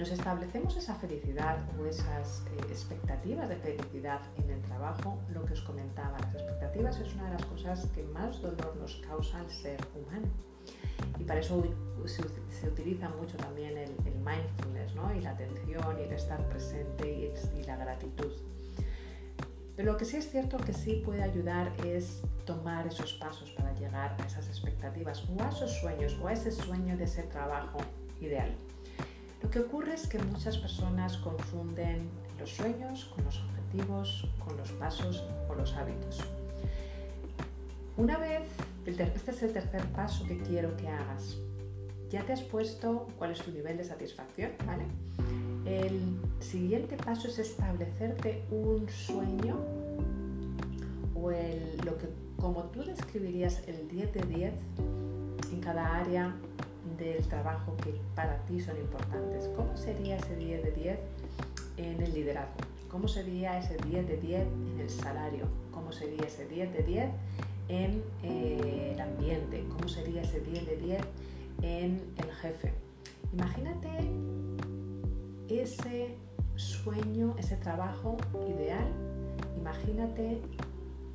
[0.00, 5.52] nos establecemos esa felicidad o esas eh, expectativas de felicidad en el trabajo, lo que
[5.52, 9.50] os comentaba, las expectativas es una de las cosas que más dolor nos causa al
[9.50, 10.26] ser humano.
[11.18, 11.62] Y para eso
[12.06, 13.90] se, utiliza mucho también el,
[14.24, 15.14] mindfulness ¿no?
[15.14, 18.32] y la atención y el estar presente y, y la gratitud.
[19.76, 23.74] Pero lo que sí es cierto que sí puede ayudar es tomar esos pasos para
[23.74, 27.80] llegar a esas expectativas o a esos sueños o a ese sueño de ese trabajo
[28.18, 28.56] ideal.
[29.42, 34.70] Lo que ocurre es que muchas personas confunden los sueños con los objetivos, con los
[34.72, 36.20] pasos o los hábitos.
[37.96, 38.42] Una vez,
[38.86, 41.36] este es el tercer paso que quiero que hagas.
[42.10, 44.84] Ya te has puesto cuál es tu nivel de satisfacción, ¿vale?
[45.64, 49.58] El siguiente paso es establecerte un sueño
[51.14, 54.54] o el, lo que, como tú describirías el 10 de 10
[55.52, 56.34] en cada área
[56.98, 59.48] del trabajo que para ti son importantes.
[59.56, 60.98] ¿Cómo sería ese 10 de 10
[61.76, 62.54] en el liderazgo?
[62.90, 65.46] ¿Cómo sería ese 10 de 10 en el salario?
[65.72, 67.10] ¿Cómo sería ese 10 de 10
[67.68, 69.64] en eh, el ambiente?
[69.70, 71.00] ¿Cómo sería ese 10 de 10
[71.62, 72.72] en el jefe?
[73.32, 73.88] Imagínate
[75.48, 76.16] ese
[76.56, 78.16] sueño, ese trabajo
[78.48, 78.86] ideal.
[79.58, 80.40] Imagínate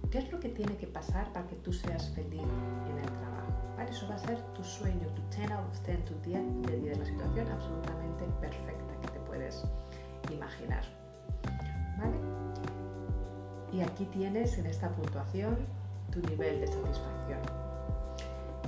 [0.10, 3.25] qué es lo que tiene que pasar para que tú seas feliz en el trabajo.
[3.84, 6.98] Eso va a ser tu sueño, tu 10 out of 10, tu 10 de 10,
[6.98, 9.64] la situación absolutamente perfecta que te puedes
[10.32, 10.84] imaginar.
[11.98, 12.18] ¿Vale?
[13.72, 15.58] Y aquí tienes en esta puntuación
[16.12, 17.65] tu nivel de satisfacción.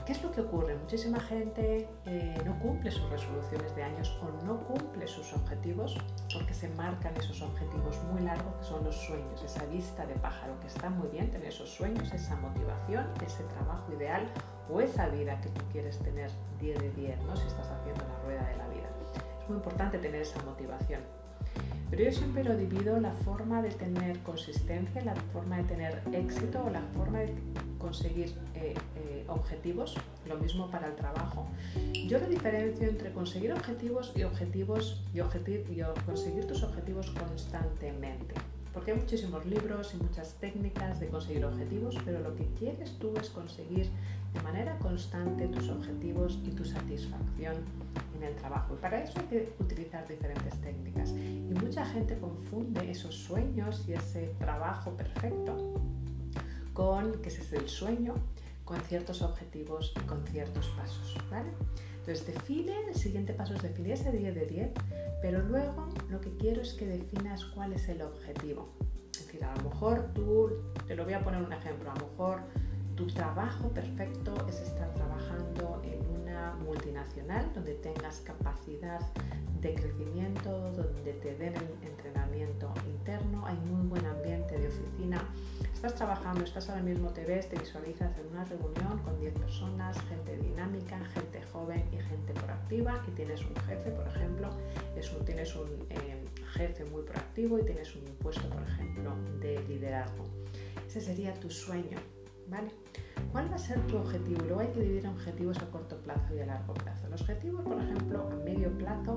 [0.08, 0.74] ¿Qué es lo que ocurre?
[0.74, 5.98] Muchísima gente eh, no cumple sus resoluciones de años o no cumple sus objetivos
[6.34, 10.58] porque se marcan esos objetivos muy largos que son los sueños, esa vista de pájaro
[10.62, 14.32] que está muy bien tener esos sueños, esa motivación, ese trabajo ideal
[14.72, 17.36] o esa vida que tú quieres tener 10 de 10, ¿no?
[17.36, 18.89] si estás haciendo la rueda de la vida.
[19.41, 21.02] Es muy importante tener esa motivación.
[21.89, 26.63] Pero yo siempre lo divido la forma de tener consistencia, la forma de tener éxito
[26.65, 27.34] o la forma de
[27.78, 29.95] conseguir eh, eh, objetivos,
[30.28, 31.47] lo mismo para el trabajo.
[32.08, 38.36] Yo lo diferencio entre conseguir objetivos y objetivos y, y conseguir tus objetivos constantemente.
[38.78, 43.12] Porque hay muchísimos libros y muchas técnicas de conseguir objetivos, pero lo que quieres tú
[43.20, 43.90] es conseguir
[44.36, 47.56] de manera constante tus objetivos y tu satisfacción
[48.16, 48.76] en el trabajo.
[48.76, 51.10] Y para eso hay que utilizar diferentes técnicas.
[51.10, 55.74] Y mucha gente confunde esos sueños y ese trabajo perfecto
[56.76, 58.13] con que ese es el sueño,
[58.63, 61.18] con ciertos objetivos y con ciertos pasos.
[61.32, 61.50] ¿vale?
[62.08, 64.72] Entonces define, el siguiente paso es definir ese 10 de 10,
[65.22, 68.70] pero luego lo que quiero es que definas cuál es el objetivo.
[69.12, 70.52] Es decir, a lo mejor tú,
[70.88, 72.39] te lo voy a poner un ejemplo, a lo mejor
[72.96, 76.16] tu trabajo perfecto es estar trabajando en
[76.65, 79.00] multinacional donde tengas capacidad
[79.62, 85.21] de crecimiento, donde te den entrenamiento interno, hay muy buen ambiente de oficina.
[85.73, 89.97] Estás trabajando, estás ahora mismo, te ves, te visualizas en una reunión con 10 personas,
[90.10, 94.50] gente dinámica, gente joven y gente proactiva y tienes un jefe, por ejemplo,
[95.26, 100.26] tienes un eh, jefe muy proactivo y tienes un puesto, por ejemplo, de liderazgo.
[100.88, 101.97] Ese sería tu sueño,
[102.49, 102.69] ¿vale?
[103.31, 104.41] ¿Cuál va a ser tu objetivo?
[104.45, 107.07] Luego hay que dividir objetivos a corto plazo y a largo plazo.
[107.10, 109.15] Los objetivos, por ejemplo, a medio plazo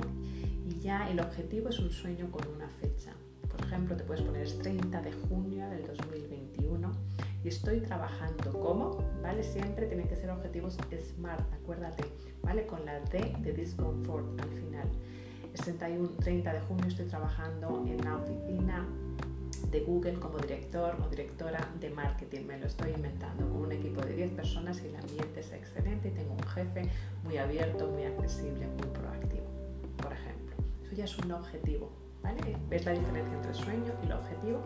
[0.68, 3.12] y ya el objetivo es un sueño con una fecha.
[3.50, 6.92] Por ejemplo, te puedes poner es 30 de junio del 2021
[7.42, 9.42] y estoy trabajando como, ¿vale?
[9.42, 12.04] Siempre tienen que ser objetivos SMART, acuérdate,
[12.42, 12.66] ¿vale?
[12.66, 14.88] Con la D de discomfort al final.
[15.54, 18.86] 31, 30 de junio estoy trabajando en la oficina
[19.70, 22.46] de Google como director o directora de marketing.
[22.46, 26.08] Me lo estoy inventando con un equipo de 10 personas y el ambiente es excelente
[26.08, 26.88] y tengo un jefe
[27.24, 29.46] muy abierto, muy accesible, muy proactivo,
[30.02, 30.56] por ejemplo.
[30.84, 31.90] Eso ya es un objetivo.
[32.22, 32.56] ¿vale?
[32.68, 34.60] ¿Ves la diferencia entre el sueño y el objetivo?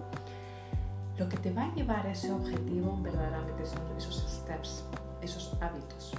[1.19, 4.85] Lo que te va a llevar a ese objetivo verdaderamente son esos steps,
[5.23, 6.13] esos hábitos.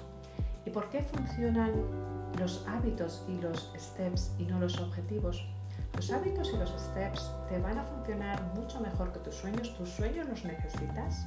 [0.66, 1.74] ¿Y por qué funcionan
[2.40, 5.46] los hábitos y los steps y no los objetivos?
[5.95, 9.73] Los hábitos y los steps te van a funcionar mucho mejor que tus sueños.
[9.77, 11.25] Tus sueños los necesitas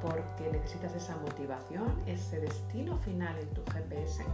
[0.00, 4.24] porque necesitas esa motivación, ese destino final en tu GPS.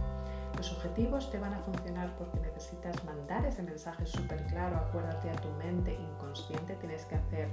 [0.55, 4.77] Los objetivos te van a funcionar porque necesitas mandar ese mensaje súper claro.
[4.77, 7.49] Acuérdate a tu mente inconsciente, tienes que hacer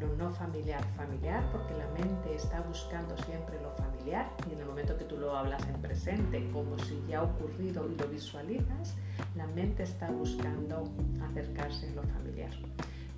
[0.00, 4.66] lo no familiar familiar, porque la mente está buscando siempre lo familiar y en el
[4.66, 8.96] momento que tú lo hablas en presente, como si ya ha ocurrido y lo visualizas,
[9.36, 10.84] la mente está buscando
[11.30, 12.50] acercarse a lo familiar.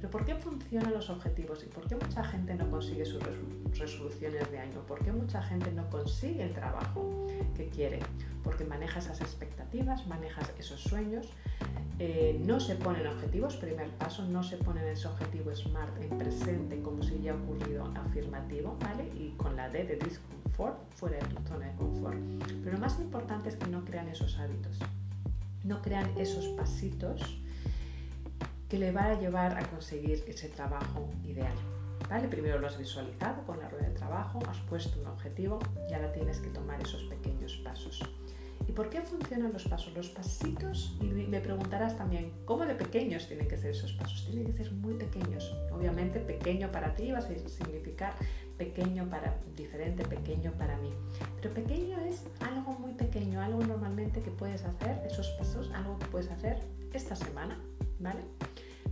[0.03, 3.23] Pero ¿por qué funcionan los objetivos y por qué mucha gente no consigue sus
[3.79, 4.81] resoluciones de año?
[4.89, 8.01] ¿Por qué mucha gente no consigue el trabajo que quiere?
[8.43, 11.29] Porque maneja esas expectativas, manejas esos sueños,
[12.01, 16.83] eh, no se ponen objetivos, primer paso, no se ponen ese objetivo SMART en presente
[16.83, 19.05] como si ya ocurrido afirmativo, ¿vale?
[19.17, 22.19] Y con la D de discomfort, fuera de tu zona de confort.
[22.65, 24.81] Pero lo más importante es que no crean esos hábitos,
[25.63, 27.42] no crean esos pasitos
[28.73, 31.53] que le van a llevar a conseguir ese trabajo ideal.
[32.09, 32.27] ¿Vale?
[32.27, 35.59] Primero lo has visualizado con la rueda de trabajo, has puesto un objetivo
[35.91, 38.01] y ahora tienes que tomar esos pequeños pasos.
[38.67, 39.93] ¿Y por qué funcionan los pasos?
[39.95, 44.25] Los pasitos, y me preguntarás también, ¿cómo de pequeños tienen que ser esos pasos?
[44.25, 45.55] Tienen que ser muy pequeños.
[45.71, 48.15] Obviamente pequeño para ti va a significar
[48.57, 50.95] pequeño para diferente, pequeño para mí.
[51.43, 56.07] Pero pequeño es algo muy pequeño, algo normalmente que puedes hacer, esos pasos, algo que
[56.07, 56.59] puedes hacer
[56.95, 57.59] esta semana,
[58.03, 58.21] ¿vale?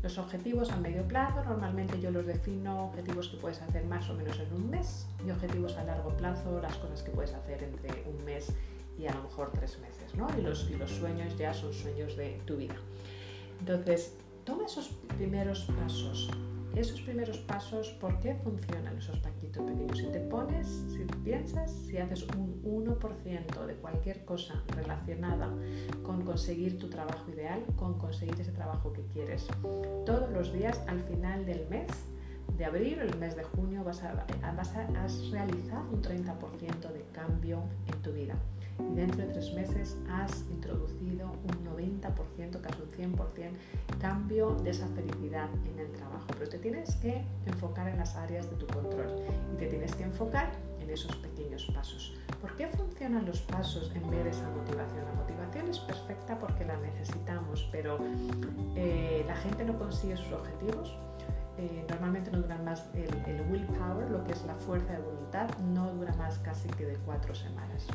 [0.03, 4.14] Los objetivos a medio plazo, normalmente yo los defino objetivos que puedes hacer más o
[4.14, 8.05] menos en un mes y objetivos a largo plazo, las cosas que puedes hacer entre
[8.09, 8.51] un mes
[8.99, 10.27] y a lo mejor tres meses, ¿no?
[10.38, 12.77] Y los, sueños ya son sueños de tu vida.
[13.59, 16.31] Entonces, toma esos primeros pasos,
[16.75, 19.18] esos primeros pasos, ¿por qué funcionan esos
[19.58, 19.98] pequeños?
[19.98, 25.48] Si te pones, si piensas, si haces un 1% de cualquier cosa relacionada
[26.02, 29.46] con conseguir tu trabajo ideal, con conseguir ese trabajo que quieres,
[30.06, 31.90] todos los días al final del mes,
[32.56, 37.04] de abril, el mes de junio, vas a, vas a has realizado un 30% de
[37.12, 38.34] cambio en tu vida
[38.93, 43.51] y dentro de tres meses has introducido un 90%, casi un 100%
[44.01, 46.27] cambio de esa felicidad en el trabajo.
[46.38, 49.09] Pero te tienes que enfocar en las áreas de tu control
[49.53, 52.14] y te tienes que enfocar en esos pequeños pasos.
[52.40, 55.05] ¿Por qué funcionan los pasos en vez de esa motivación?
[55.05, 57.99] La motivación es perfecta porque la necesitamos, pero
[58.77, 60.97] eh, la gente no consigue sus objetivos
[61.61, 65.46] eh, normalmente no duran más el, el, willpower, lo que es la fuerza de voluntad,
[65.59, 67.87] no dura más casi que de cuatro semanas.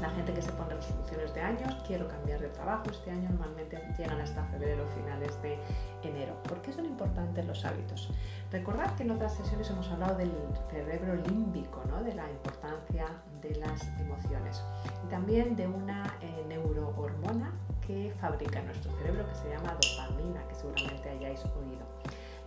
[0.00, 3.82] La gente que se pone resoluciones de años, quiero cambiar de trabajo este año, normalmente
[3.98, 5.58] llegan hasta febrero, finales de
[6.04, 6.42] enero.
[6.44, 8.10] ¿Por qué son importantes los hábitos?
[8.50, 10.32] Recordad que en otras sesiones hemos hablado del
[10.70, 12.02] cerebro límbico, ¿no?
[12.02, 13.08] de la importancia
[13.42, 14.62] de las emociones
[15.04, 17.52] y también de una eh, neurohormona
[17.86, 21.84] que fabrica nuestro cerebro que se llama dopamina, que seguramente hayáis oído.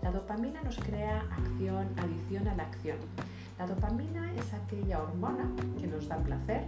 [0.02, 2.98] La dopamina nos crea acción, adición a la acción.
[3.58, 6.64] La dopamina es aquella hormona que nos da placer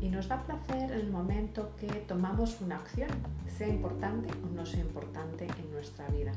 [0.00, 3.10] y nos da placer en el momento que tomamos una acción,
[3.48, 6.32] sea importante o no sea importante en nuestra vida.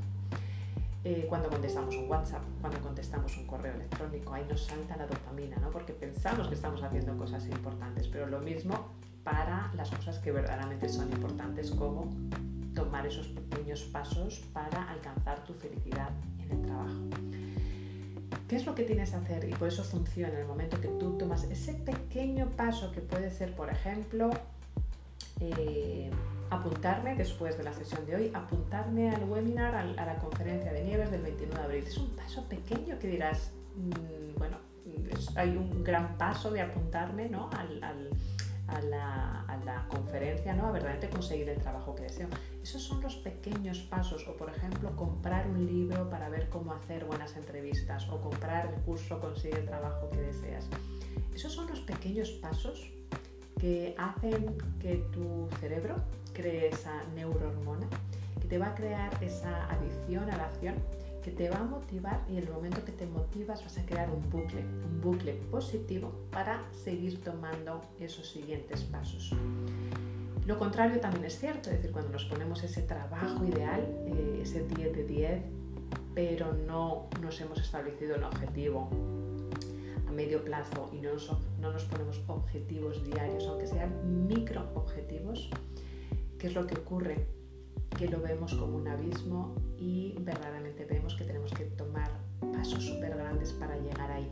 [1.06, 5.58] Eh, cuando contestamos un WhatsApp, cuando contestamos un correo electrónico, ahí nos salta la dopamina,
[5.58, 5.70] ¿no?
[5.70, 8.94] porque pensamos que estamos haciendo cosas importantes, pero lo mismo
[9.24, 12.10] para las cosas que verdaderamente son importantes como
[12.74, 16.10] tomar esos pequeños pasos para alcanzar tu felicidad.
[18.54, 19.50] ¿Qué es lo que tienes que hacer?
[19.50, 23.32] Y por eso funciona en el momento que tú tomas ese pequeño paso que puede
[23.32, 24.30] ser, por ejemplo,
[25.40, 26.12] eh,
[26.52, 31.10] apuntarme después de la sesión de hoy, apuntarme al webinar, a la conferencia de Nieves
[31.10, 31.84] del 29 de abril.
[31.88, 34.58] Es un paso pequeño que dirás, mm, bueno,
[35.36, 37.50] hay un gran paso de apuntarme ¿no?
[37.54, 38.10] al
[38.68, 40.68] a la, conferencia, ¿no?
[40.68, 42.28] a verdaderamente conseguir el trabajo que deseo.
[42.62, 47.06] Esos son los pequeños pasos, o por ejemplo, comprar un libro para ver cómo hacer
[47.06, 50.68] buenas entrevistas, o comprar el curso, conseguir el trabajo que deseas.
[51.34, 52.92] Esos son los pequeños pasos
[53.60, 55.96] que hacen que tu cerebro
[56.34, 57.88] cree esa neurohormona,
[58.42, 60.76] que te va a crear esa adicción a la acción
[61.24, 64.10] que te va a motivar y en el momento que te motivas vas a crear
[64.12, 69.34] un bucle, un bucle positivo para seguir tomando esos siguientes pasos.
[70.46, 74.68] Lo contrario también es cierto, es decir, cuando nos ponemos ese trabajo ideal, eh, ese
[74.68, 75.44] 10 de 10,
[76.14, 78.90] pero no nos hemos establecido un objetivo
[80.06, 85.50] a medio plazo y no nos, no nos ponemos objetivos diarios, aunque sean micro objetivos,
[86.38, 87.26] ¿qué es lo que ocurre?
[87.98, 92.10] Que lo vemos como un abismo y verdaderamente vemos que tenemos que tomar
[92.54, 94.30] pasos súper grandes para llegar ahí,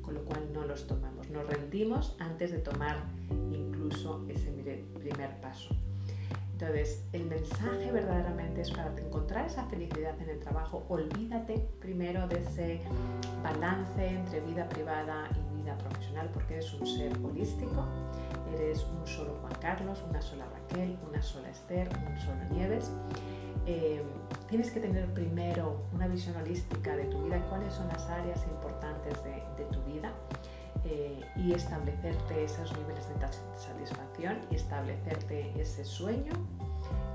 [0.00, 1.28] con lo cual no los tomamos.
[1.30, 3.04] Nos rendimos antes de tomar
[3.52, 5.74] incluso ese primer paso.
[6.52, 10.86] Entonces, el mensaje verdaderamente es para encontrar esa felicidad en el trabajo.
[10.88, 12.80] Olvídate primero de ese
[13.42, 17.84] balance entre vida privada y vida profesional porque eres un ser holístico.
[18.54, 22.90] Eres un solo Juan Carlos, una sola Raquel, una sola Esther, un solo Nieves.
[23.66, 24.02] Eh,
[24.48, 29.22] tienes que tener primero una visión holística de tu vida, cuáles son las áreas importantes
[29.24, 30.12] de, tu vida
[30.84, 33.14] eh, y establecerte esos niveles de
[33.56, 36.32] satisfacción y establecerte ese sueño,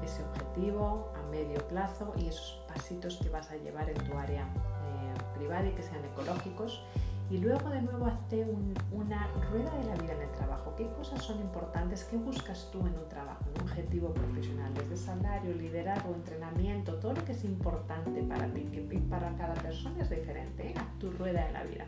[0.03, 4.43] ese objetivo a medio plazo y esos pasitos que vas a llevar en tu área
[4.43, 6.81] eh, privada y que sean ecológicos.
[7.29, 8.45] Y luego de nuevo hazte
[8.91, 10.73] una rueda de la vida en el trabajo.
[10.77, 12.05] ¿Qué cosas son importantes?
[12.05, 14.73] ¿Qué buscas tú en un trabajo, en un objetivo profesional?
[14.73, 20.01] Desde salario, liderazgo, entrenamiento, todo lo que es importante para ti, que para cada persona
[20.01, 20.69] es diferente.
[20.69, 20.73] ¿eh?
[20.99, 21.85] tu rueda de la vida.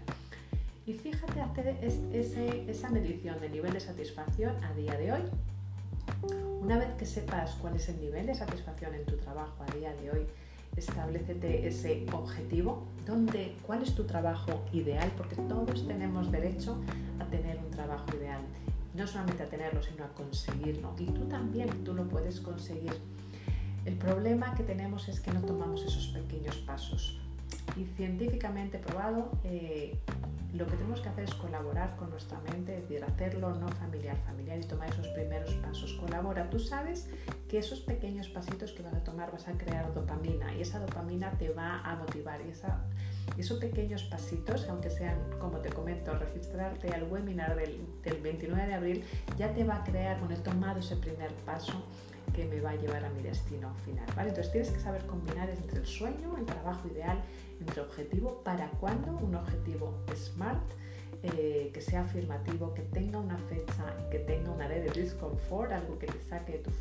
[0.86, 5.22] Y fíjate, hacer esa medición de nivel de satisfacción a día de hoy.
[6.62, 9.94] Una vez que sepas cuál es el nivel de satisfacción en tu trabajo a día
[9.94, 10.28] de hoy,
[10.80, 16.78] establecete ese objetivo, dónde, cuál es tu trabajo ideal, porque todos tenemos derecho
[17.20, 18.42] a tener un trabajo ideal.
[18.96, 20.94] No solamente a tenerlo, sino a conseguirlo.
[20.98, 22.94] Y tú también, tú lo puedes conseguir.
[23.86, 27.20] El problema que tenemos es que no tomamos esos pequeños pasos.
[27.78, 29.98] Y científicamente probado, eh,
[30.54, 34.18] lo que tenemos que hacer es colaborar con nuestra mente, es decir, hacerlo no familiar,
[34.26, 35.94] familiar y tomar esos primeros pasos.
[35.94, 37.08] Colabora, tú sabes
[37.48, 41.32] que esos pequeños pasitos que vas a tomar vas a crear dopamina y esa dopamina
[41.38, 42.84] te va a motivar y esa,
[43.38, 48.74] esos pequeños pasitos, aunque sean, como te comento, registrarte al webinar del, del 29 de
[48.74, 49.04] abril,
[49.38, 51.84] ya te va a crear, bueno, he tomado ese primer paso
[52.40, 54.06] que me va a llevar a mi destino final.
[54.16, 54.30] ¿vale?
[54.30, 57.22] Entonces tienes que saber combinar entre el sueño, el trabajo ideal,
[57.60, 60.64] entre objetivo, para cuando un objetivo smart,
[61.22, 66.00] eh, que sea afirmativo, que tenga una fecha que tenga una ley de discomfort, algo
[66.00, 66.72] que te saque de tu,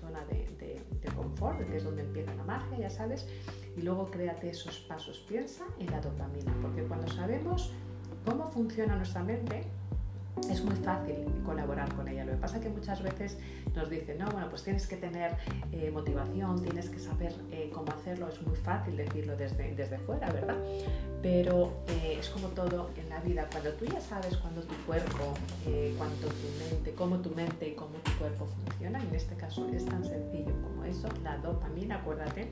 [0.00, 3.28] zona de, de, confort, que es donde empieza la magia, ya sabes,
[3.76, 5.24] y luego créate esos pasos.
[5.28, 7.72] Piensa en la dopamina, porque cuando sabemos
[8.24, 9.62] cómo funciona nuestra mente,
[10.50, 12.24] es muy fácil colaborar con ella.
[12.24, 13.38] Lo que pasa es que muchas veces
[13.74, 15.36] nos dicen, no, bueno, pues tienes que tener
[15.72, 18.28] eh, motivación, tienes que saber eh, cómo hacerlo.
[18.28, 20.56] Es muy fácil decirlo desde, desde fuera, ¿verdad?
[21.22, 23.48] Pero eh, es como todo en la vida.
[23.50, 25.34] Cuando tú ya sabes cuándo tu cuerpo,
[25.96, 29.84] cuánto tu mente, cómo tu mente y cómo tu cuerpo funciona, en este caso es
[29.84, 32.48] tan sencillo como eso, la dopamina, acuérdate.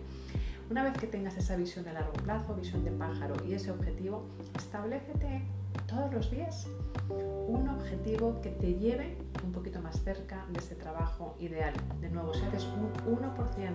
[0.69, 4.27] Una vez que tengas esa visión a largo plazo, visión de pájaro y ese objetivo,
[4.57, 5.47] establecete
[5.87, 6.67] todos los días
[7.09, 11.73] un objetivo que te lleve un poquito más cerca de ese trabajo ideal.
[12.01, 13.75] De nuevo, si haces un 1%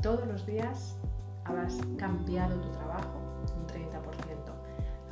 [0.00, 0.96] todos los días,
[1.44, 3.18] habrás cambiado tu trabajo
[3.56, 3.90] un 30%,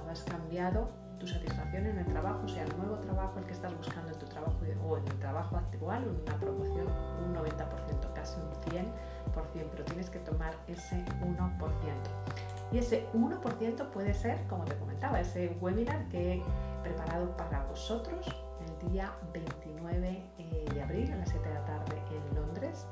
[0.00, 4.12] habrás cambiado tu satisfacción en el trabajo, sea el nuevo trabajo el que estás buscando
[4.12, 4.56] en tu trabajo
[4.86, 6.86] o en el trabajo actual una promoción,
[7.26, 8.86] un 90%, casi un 100%,
[9.32, 12.38] pero tienes que tomar ese 1%.
[12.70, 16.42] Y ese 1% puede ser, como te comentaba, ese webinar que he
[16.82, 18.26] preparado para vosotros
[18.60, 22.86] el día 29 eh, de abril a las 7 de la tarde en Londres.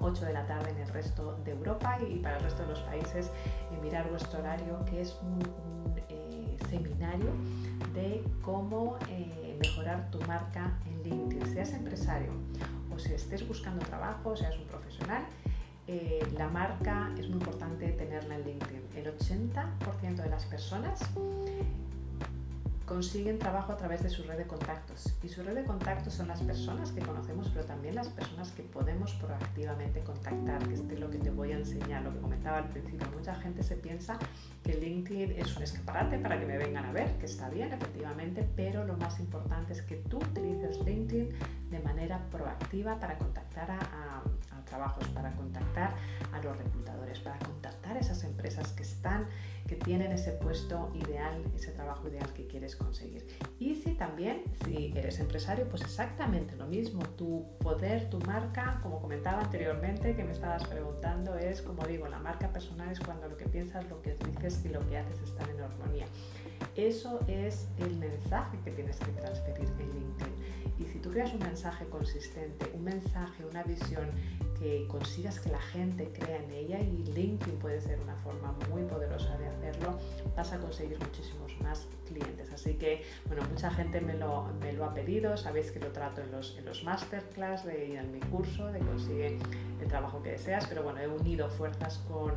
[0.00, 2.80] 8 de la tarde en el resto de Europa y para el resto de los
[2.80, 5.40] países eh, mirar vuestro horario que es un,
[6.08, 7.30] eh, seminario
[7.94, 8.96] de cómo
[9.60, 12.32] mejorar tu marca en LinkedIn, seas empresario
[12.92, 15.24] o si estés buscando trabajo, seas un profesional
[15.86, 18.82] eh, la marca es muy importante tenerla en LinkedIn.
[18.96, 21.00] El 80% de las personas
[22.92, 25.14] consiguen trabajo a través de su red de contactos.
[25.22, 28.62] Y su red de contactos son las personas que conocemos, pero también las personas que
[28.62, 32.68] podemos proactivamente contactar, que es lo que te voy a enseñar, lo que comentaba al
[32.68, 33.08] principio.
[33.16, 34.18] Mucha gente se piensa
[34.62, 38.46] que LinkedIn es un escaparate para que me vengan a ver, que está bien, efectivamente,
[38.54, 41.30] pero lo más importante es que tú utilices LinkedIn
[41.70, 44.22] de manera proactiva para contactar a
[44.72, 45.94] trabajos, para contactar
[46.32, 49.26] a los reclutadores, para contactar a esas empresas que están,
[49.74, 53.26] tienen ese puesto ideal, ese trabajo ideal que quieres conseguir.
[53.58, 57.02] Y si también, si eres empresario, pues exactamente lo mismo.
[57.16, 62.18] Tu poder, tu marca, como comentaba anteriormente, que me estabas preguntando, es, como digo, la
[62.18, 65.48] marca personal es cuando lo que piensas, lo que dices y lo que haces están
[65.50, 66.06] en armonía.
[66.76, 70.41] Eso es el mensaje que tienes que transferir en LinkedIn.
[70.78, 74.10] Y si tú creas un mensaje consistente, un mensaje, una visión
[74.58, 78.82] que consigas que la gente crea en ella y LinkedIn puede ser una forma muy
[78.82, 79.98] poderosa de hacerlo,
[80.36, 82.52] vas a conseguir muchísimos más clientes.
[82.52, 86.20] Así que, bueno, mucha gente me lo, me lo ha pedido, sabéis que lo trato
[86.20, 89.38] en los, en los masterclass de, en mi curso de Consigue
[89.80, 92.32] el trabajo que deseas, pero bueno, he unido fuerzas con,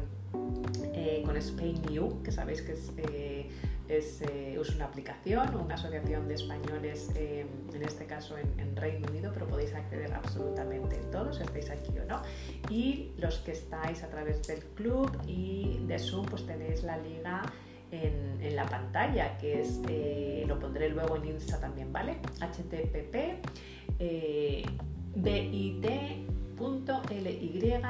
[0.93, 2.91] eh, con Spain New, que sabéis que es...
[2.97, 3.49] Eh,
[3.87, 9.31] es, eh, una aplicación, una asociación de españoles, eh, en este caso en, Reino Unido,
[9.33, 12.21] pero podéis acceder absolutamente todos, estéis aquí o no.
[12.69, 17.41] Y los que estáis a través del club y de Zoom, pues tenéis la liga
[17.91, 22.17] en, en la pantalla, que es, eh, lo pondré luego en Insta también, ¿vale?
[22.39, 23.15] http
[26.55, 27.81] bit.ly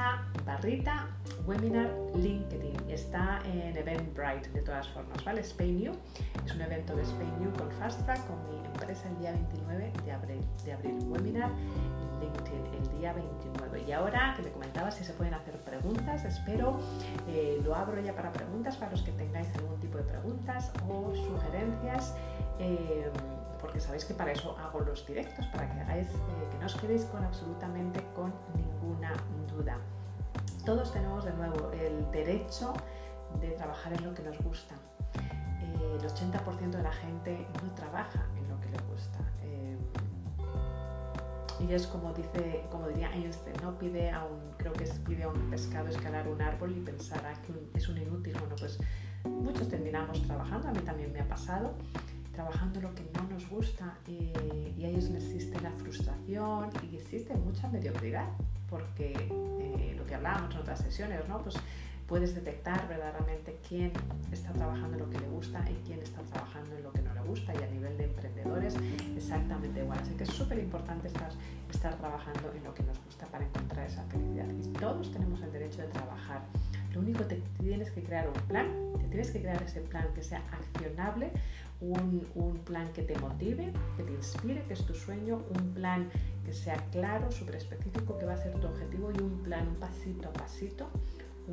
[0.44, 1.06] barrita
[1.46, 2.76] webinar LinkedIn.
[2.88, 5.40] Está en Eventbrite de todas formas, ¿vale?
[5.40, 5.92] Spain New
[6.44, 10.12] es un evento de Spain New con Fast con mi empresa el día 29 de
[10.12, 10.40] abril.
[10.64, 10.98] De abril.
[11.08, 11.50] Webinar
[12.20, 13.84] LinkedIn el día 29.
[13.86, 16.78] Y ahora que me comentabas si se pueden hacer preguntas, espero
[17.28, 21.14] eh, lo abro ya para preguntas para los que tengáis algún tipo de preguntas o
[21.14, 22.14] sugerencias.
[22.58, 23.10] Eh,
[23.60, 26.74] porque sabéis que para eso hago los directos, para que hagáis, eh, que no os
[26.74, 29.12] quedéis con absolutamente con ninguna
[29.54, 29.78] duda.
[30.64, 32.72] Todos tenemos de nuevo el derecho
[33.40, 34.74] de trabajar en lo que nos gusta.
[35.14, 39.18] Eh, el 80% de la gente no trabaja en lo que le gusta.
[39.42, 39.76] Eh,
[41.60, 43.78] y es como dice, como diría Einstein, ¿no?
[43.78, 47.78] Pide a un, creo que pide a un pescado escalar un árbol y pensará que
[47.78, 48.36] es un inútil.
[48.38, 48.78] Bueno, pues
[49.24, 51.74] muchos terminamos trabajando, a mí también me ha pasado,
[52.36, 56.96] trabajando lo que no nos gusta eh, y ahí es donde existe la frustración y
[56.96, 58.28] existe mucha mediocridad
[58.68, 61.42] porque eh, lo que hablábamos en otras sesiones, ¿no?
[61.42, 61.56] Pues
[62.06, 63.90] puedes detectar verdaderamente quién
[64.30, 67.22] está trabajando lo que le gusta y quién está trabajando en lo que no le
[67.22, 68.74] gusta y a nivel de emprendedores
[69.16, 69.98] exactamente igual.
[70.00, 71.30] Así que es súper importante estar,
[71.70, 74.46] estar trabajando en lo que nos gusta para encontrar esa felicidad.
[74.50, 76.42] Y todos tenemos el derecho de trabajar.
[76.92, 78.68] Lo único que tienes que crear un plan,
[78.98, 81.32] te tienes que crear ese plan que sea accionable,
[81.80, 86.08] un, plan que te motive, que te inspire, que es tu sueño, un plan
[86.44, 90.28] que sea claro, súper específico, que va a ser tu objetivo y un plan pasito
[90.28, 90.88] a pasito,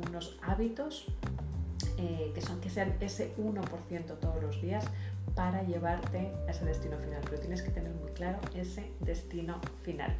[0.08, 1.06] unos hábitos
[1.98, 4.84] eh, que, son, que sean ese 1% todos los días
[5.34, 7.20] para llevarte a ese destino final.
[7.24, 10.14] Pero tienes que tener muy claro ese destino final.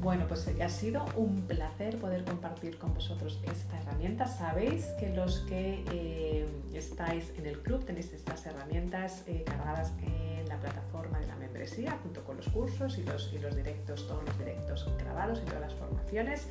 [0.00, 4.26] Bueno, pues ha sido un placer poder compartir con vosotros esta herramienta.
[4.26, 10.48] Sabéis que los que eh, estáis en el club tenéis estas herramientas eh, cargadas en
[10.48, 14.24] la plataforma de la membresía, junto con los cursos y los, y los directos, todos
[14.24, 16.48] los directos grabados y todas las formaciones.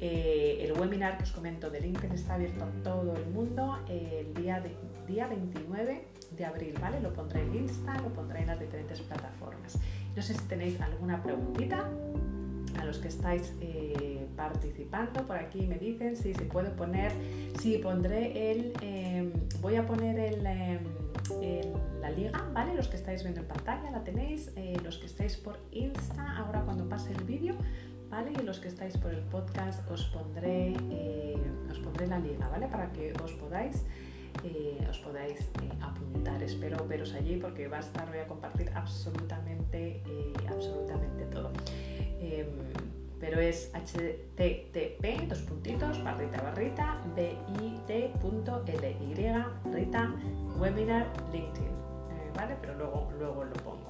[0.00, 4.34] Eh, el webinar que os comento de LinkedIn está abierto a todo el mundo el
[4.34, 4.62] día,
[5.06, 6.04] día 29
[6.36, 7.00] de abril, ¿vale?
[7.00, 9.78] Lo pondré en Insta, lo pondré en las diferentes plataformas.
[10.14, 11.88] No sé si tenéis alguna preguntita
[12.78, 17.12] a los que estáis eh, participando por aquí me dicen si se puede poner,
[17.58, 20.80] si pondré el, em, voy a poner em,
[21.42, 22.74] el, la liga, ¿vale?
[22.74, 26.62] Los que estáis viendo en pantalla la tenéis, eh, los que estáis por Insta, ahora
[26.62, 27.54] cuando pase el vídeo,
[28.08, 28.32] ¿vale?
[28.32, 31.36] Y los que estáis por el podcast os pondré, eh,
[31.70, 32.66] os pondré la liga, ¿vale?
[32.68, 33.84] Para que os podáis
[34.88, 35.50] os podáis
[35.80, 36.42] apuntar.
[36.42, 40.02] Espero veros allí porque va a estar, voy a compartir absolutamente,
[40.48, 41.50] absolutamente todo.
[42.20, 42.46] Em,
[43.18, 48.14] pero es http dos puntitos barrita barrita bit.ly
[49.72, 50.14] rita
[50.58, 51.68] webinar linkedin
[52.10, 53.85] eh, vale pero luego luego lo pongo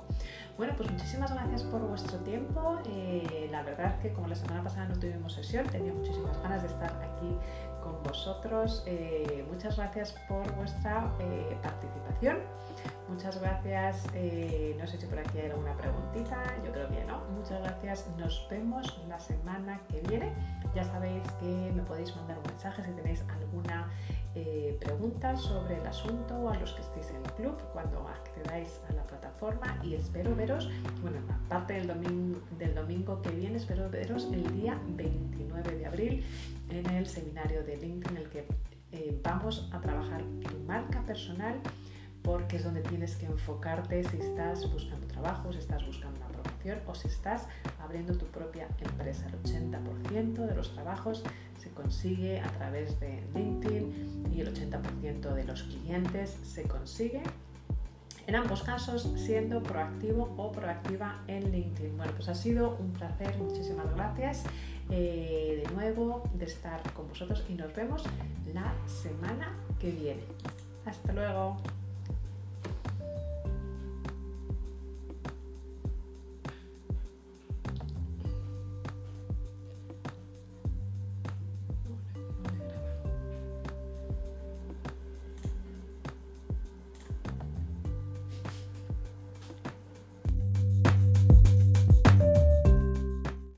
[0.57, 2.79] bueno pues muchísimas gracias por vuestro tiempo.
[2.89, 6.69] Eh, la verdad que como la semana pasada no tuvimos sesión tenía muchísimas ganas de
[6.69, 7.37] estar aquí
[7.83, 8.83] con vosotros.
[8.87, 11.13] Eh, muchas gracias por vuestra
[11.63, 12.39] participación
[13.09, 14.05] Muchas gracias.
[14.15, 16.43] Eh, no sé si por aquí hay alguna preguntita.
[16.65, 17.25] Yo creo que no.
[17.37, 18.07] Muchas gracias.
[18.19, 20.33] Nos vemos la semana que viene.
[20.75, 23.89] Ya sabéis que me podéis mandar un mensaje si tenéis alguna
[24.35, 28.81] eh, pregunta sobre el asunto o a los que estéis en el club cuando accedáis
[28.91, 30.69] a la plataforma y espero veros,
[31.01, 36.25] bueno, aparte del domingo, del domingo que viene, espero veros el día 29 de abril
[36.69, 38.47] en el seminario de LinkedIn en el que
[38.93, 41.59] eh, vamos a trabajar tu marca personal
[42.27, 46.81] porque es donde tienes que enfocarte si estás buscando trabajo, si estás buscando una promoción
[46.89, 47.47] o si estás
[47.81, 49.29] abriendo tu propia empresa.
[49.29, 51.23] El 80% de los trabajos
[51.57, 57.23] se consigue a través de LinkedIn y el 80% de los clientes se consigue
[58.27, 61.97] en ambos casos siendo proactivo o proactiva en LinkedIn.
[61.97, 64.43] Bueno, pues ha sido un placer, muchísimas gracias
[64.91, 68.03] eh, de nuevo de estar con vosotros y nos vemos
[68.53, 70.25] la semana que viene.
[70.85, 71.59] Hasta luego.